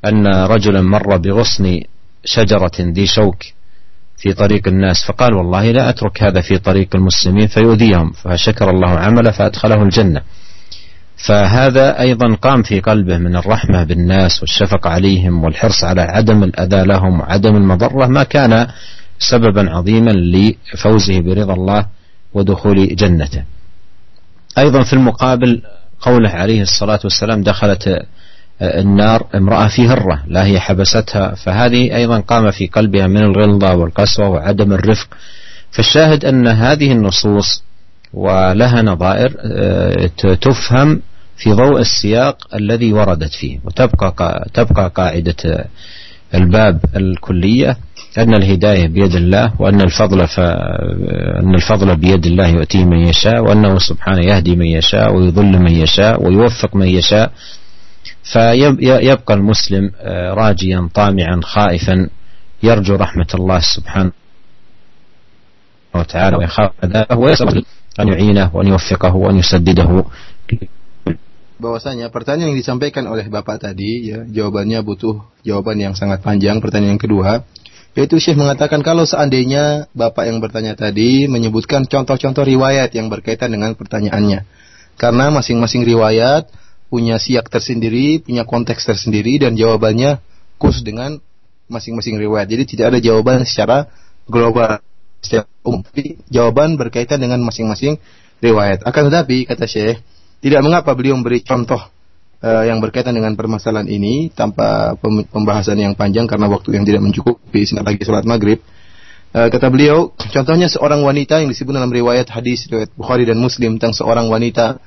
[0.05, 1.81] أن رجلا مر بغصن
[2.25, 3.43] شجرة ذي شوك
[4.17, 9.31] في طريق الناس فقال والله لا أترك هذا في طريق المسلمين فيؤذيهم فشكر الله عمله
[9.31, 10.21] فأدخله الجنة.
[11.27, 17.19] فهذا أيضا قام في قلبه من الرحمة بالناس والشفقة عليهم والحرص على عدم الأذى لهم
[17.19, 18.67] وعدم المضرة ما كان
[19.19, 21.85] سببا عظيما لفوزه برضا الله
[22.33, 23.43] ودخول جنته.
[24.57, 25.61] أيضا في المقابل
[26.01, 28.05] قوله عليه الصلاة والسلام دخلت
[28.61, 31.35] النار امرأة في هرة لا هي حبستها.
[31.35, 35.07] فهذه أيضا قام في قلبها من الغلظة والقسوة وعدم الرفق.
[35.71, 37.63] فالشاهد أن هذه النصوص
[38.13, 40.09] ولها نظائر آه،
[40.41, 41.01] تفهم
[41.37, 43.59] في ضوء السياق الذي وردت فيه.
[43.65, 45.65] وتبقى تبقى قاعدة
[46.35, 47.77] الباب الكلية.
[48.17, 50.39] أن الهداية بيد الله وأن الفضل ف...
[51.39, 56.19] أن الفضل بيد الله يؤتيه من يشاء وأنه سبحانه يهدي من يشاء ويضل من يشاء
[56.19, 57.31] ويوفق من يشاء.
[58.23, 62.09] فيبقى المسلم آه، راجيا طامعا خائفا
[62.63, 64.11] يرجو رحمة الله سبحانه
[65.95, 67.65] وتعالى ويخاف عذابه ويسأل
[67.99, 70.05] أن يعينه وأن يوفقه وأن يسدده.
[71.61, 76.57] Bahwasanya pertanyaan yang disampaikan oleh Bapak tadi ya jawabannya butuh jawaban yang sangat panjang.
[76.57, 77.45] Pertanyaan yang kedua
[77.91, 83.75] yaitu Syekh mengatakan kalau seandainya Bapak yang bertanya tadi menyebutkan contoh-contoh riwayat yang berkaitan dengan
[83.75, 84.47] pertanyaannya
[84.95, 86.47] karena masing-masing riwayat
[86.91, 90.19] punya siak tersendiri, punya konteks tersendiri dan jawabannya
[90.59, 91.23] khusus dengan
[91.71, 92.51] masing-masing riwayat.
[92.51, 93.87] Jadi tidak ada jawaban secara
[94.27, 94.83] global
[95.23, 95.87] secara umum.
[95.87, 97.95] Tapi jawaban berkaitan dengan masing-masing
[98.43, 98.83] riwayat.
[98.83, 100.03] Akan tetapi kata Syekh,
[100.43, 101.79] tidak mengapa beliau memberi contoh
[102.41, 104.97] uh, yang berkaitan dengan permasalahan ini tanpa
[105.31, 108.59] pembahasan yang panjang karena waktu yang tidak mencukupi sehingga lagi sholat maghrib.
[109.31, 113.79] Uh, kata beliau, contohnya seorang wanita yang disebut dalam riwayat hadis riwayat Bukhari dan Muslim
[113.79, 114.83] tentang seorang wanita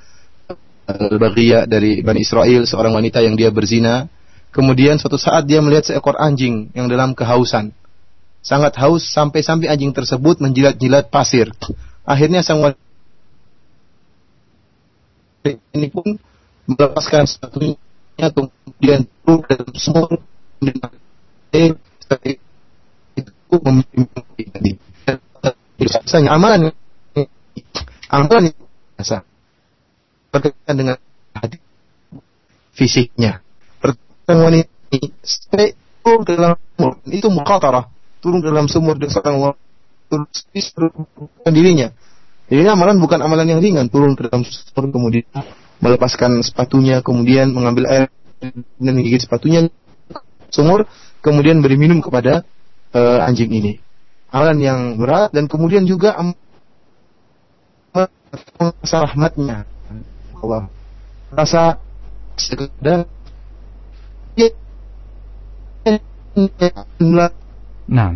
[0.84, 4.04] Al-Baghiyah dari Bani Israel, seorang wanita yang dia berzina.
[4.52, 7.72] Kemudian suatu saat dia melihat seekor anjing yang dalam kehausan.
[8.44, 11.48] Sangat haus sampai-sampai anjing tersebut menjilat-jilat pasir.
[12.04, 12.78] Akhirnya sang wanita
[15.72, 16.20] ini pun
[16.64, 17.76] melepaskan satunya
[18.16, 20.20] kemudian turun dalam sumur
[23.14, 24.72] itu memimpin tadi.
[26.26, 26.72] amalan
[28.10, 28.42] amalan
[28.96, 29.22] biasa.
[30.34, 30.96] Berkaitan dengan
[31.36, 31.58] hati
[32.74, 33.38] fisiknya.
[33.78, 37.84] Pertanyaan wanita ini sampai turun ke dalam sumur itu mukatarah.
[38.18, 40.16] Turun ke dalam sumur dan seorang wanita.
[41.54, 41.88] Dirinya.
[42.50, 43.86] Jadi amalan bukan amalan yang ringan.
[43.86, 45.26] Turun ke dalam sumur kemudian
[45.84, 48.04] melepaskan sepatunya kemudian mengambil air
[48.40, 49.68] dan menggigit sepatunya
[50.48, 50.88] sumur
[51.20, 52.40] kemudian beri minum kepada
[52.96, 53.72] uh, anjing ini.
[54.32, 56.16] Amalan yang berat dan kemudian juga
[58.58, 59.68] rasa rahmatnya
[60.40, 60.66] Allah.
[61.30, 61.78] Rasa
[62.34, 63.06] sekedar
[67.86, 68.10] Nah.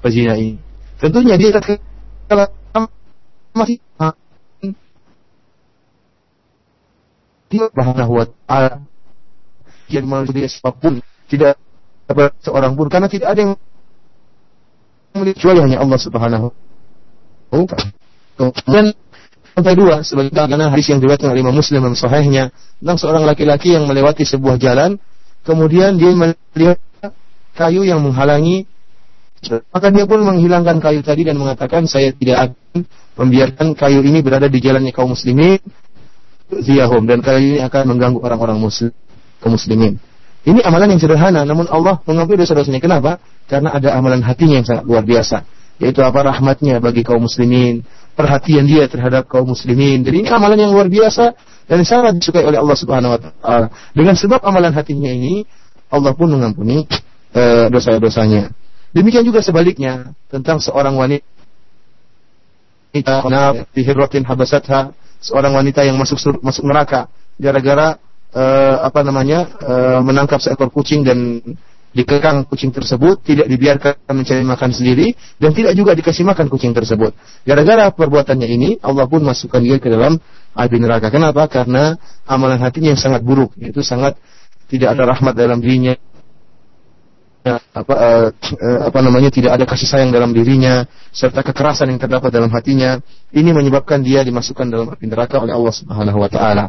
[0.00, 0.58] Pazina ini.
[0.98, 1.60] Tentunya dia
[2.26, 2.46] kalau
[3.54, 4.16] masih dia
[7.50, 8.86] subhanahu wa ta'ala
[9.90, 11.58] yang manusia siapa pun tidak
[12.06, 12.86] dapat seorang pun.
[12.86, 13.52] Karena tidak ada yang
[15.34, 16.46] kecuali hanya Allah subhanahu
[17.50, 17.90] wa ta'ala.
[18.38, 18.94] Kemudian
[19.50, 23.84] Sampai dua, sebagaimana hadis yang diriwayatkan oleh Imam Muslim dalam sahihnya tentang seorang laki-laki yang
[23.84, 24.96] melewati sebuah jalan,
[25.42, 26.78] kemudian dia melihat
[27.58, 28.70] kayu yang menghalangi,
[29.74, 32.86] maka dia pun menghilangkan kayu tadi dan mengatakan saya tidak akan
[33.18, 35.58] membiarkan kayu ini berada di jalannya kaum muslimin,
[36.58, 38.90] ziyahum dan kayu ini akan mengganggu orang-orang muslim,
[39.38, 40.02] kaum muslimin.
[40.40, 42.80] Ini amalan yang sederhana, namun Allah mengampuni dosa-dosanya.
[42.80, 43.20] Kenapa?
[43.44, 45.44] Karena ada amalan hatinya yang sangat luar biasa
[45.80, 47.80] yaitu apa rahmatnya bagi kaum muslimin,
[48.12, 50.04] perhatian dia terhadap kaum muslimin.
[50.04, 51.32] Jadi ini amalan yang luar biasa
[51.64, 53.66] dan sangat disukai oleh Allah Subhanahu wa taala.
[53.96, 55.48] Dengan sebab amalan hatinya ini
[55.88, 56.84] Allah pun mengampuni
[57.32, 58.52] uh, dosa-dosanya.
[58.92, 61.24] Demikian juga sebaliknya tentang seorang wanita
[63.72, 68.00] hirratin habasatha, seorang wanita yang masuk masuk neraka gara-gara
[68.32, 71.40] uh, apa namanya uh, menangkap seekor kucing dan
[71.90, 75.10] dikekang kucing tersebut, tidak dibiarkan mencari makan sendiri,
[75.42, 77.10] dan tidak juga dikasih makan kucing tersebut.
[77.42, 80.14] Gara-gara perbuatannya ini, Allah pun masukkan dia ke dalam
[80.54, 81.10] api neraka.
[81.10, 81.50] Kenapa?
[81.50, 81.98] Karena
[82.30, 84.14] amalan hatinya yang sangat buruk, yaitu sangat
[84.70, 85.98] tidak ada rahmat dalam dirinya,
[87.48, 92.28] apa uh, uh, apa namanya tidak ada kasih sayang dalam dirinya serta kekerasan yang terdapat
[92.28, 93.00] dalam hatinya
[93.32, 96.68] ini menyebabkan dia dimasukkan dalam api neraka oleh Allah Subhanahu wa taala.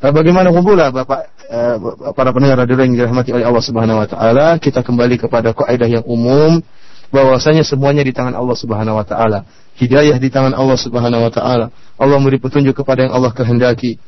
[0.00, 1.76] Bagaimana pula Bapak eh,
[2.16, 6.04] para pendengar radio yang dirahmati oleh Allah Subhanahu wa taala, kita kembali kepada kaidah yang
[6.08, 6.64] umum
[7.12, 9.44] bahwasanya semuanya di tangan Allah Subhanahu wa taala.
[9.76, 11.68] Hidayah di tangan Allah Subhanahu wa taala.
[12.00, 14.00] Allah memberi petunjuk kepada yang Allah kehendaki.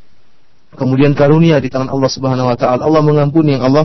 [0.73, 2.89] Kemudian karunia di tangan Allah Subhanahu wa taala.
[2.89, 3.85] Allah mengampuni yang Allah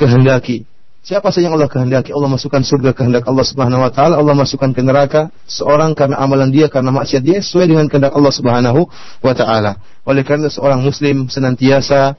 [0.00, 0.64] kehendaki.
[1.02, 4.70] Siapa saja yang Allah kehendaki, Allah masukkan surga kehendak Allah Subhanahu wa taala, Allah masukkan
[4.70, 8.86] ke neraka seorang karena amalan dia karena maksiat dia sesuai dengan kehendak Allah Subhanahu
[9.18, 9.82] wa taala.
[10.06, 12.14] Oleh karena seorang muslim senantiasa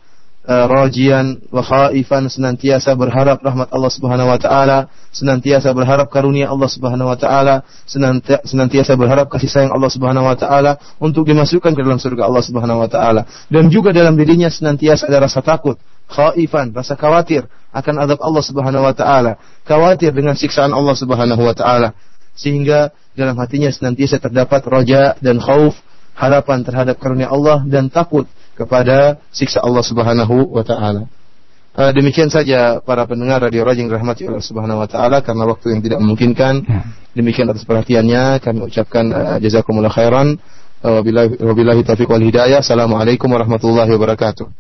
[0.48, 6.70] uh, rajian wa khaifan senantiasa berharap rahmat Allah Subhanahu wa taala, senantiasa berharap karunia Allah
[6.70, 7.64] Subhanahu wa taala,
[8.44, 12.84] senantiasa berharap kasih sayang Allah Subhanahu wa taala untuk dimasukkan ke dalam surga Allah Subhanahu
[12.84, 13.22] wa taala.
[13.48, 15.80] Dan juga dalam dirinya senantiasa ada rasa takut
[16.12, 21.56] khaifan, rasa khawatir akan azab Allah Subhanahu wa taala, khawatir dengan siksaan Allah Subhanahu wa
[21.56, 21.96] taala.
[22.34, 25.78] Sehingga dalam hatinya senantiasa terdapat roja dan khauf,
[26.18, 31.10] harapan terhadap karunia Allah dan takut kepada siksa Allah Subhanahu wa taala.
[31.74, 35.82] Uh, demikian saja para pendengar Radio Rajing rahmati Allah Subhanahu wa taala karena waktu yang
[35.82, 36.54] tidak memungkinkan.
[36.62, 36.82] Ya.
[37.14, 40.38] Demikian atas perhatiannya kami ucapkan uh, jazakumullah khairan.
[40.84, 42.60] Wabillahi taufiq wal hidayah.
[42.60, 44.52] Assalamualaikum warahmatullahi wabarakatuh.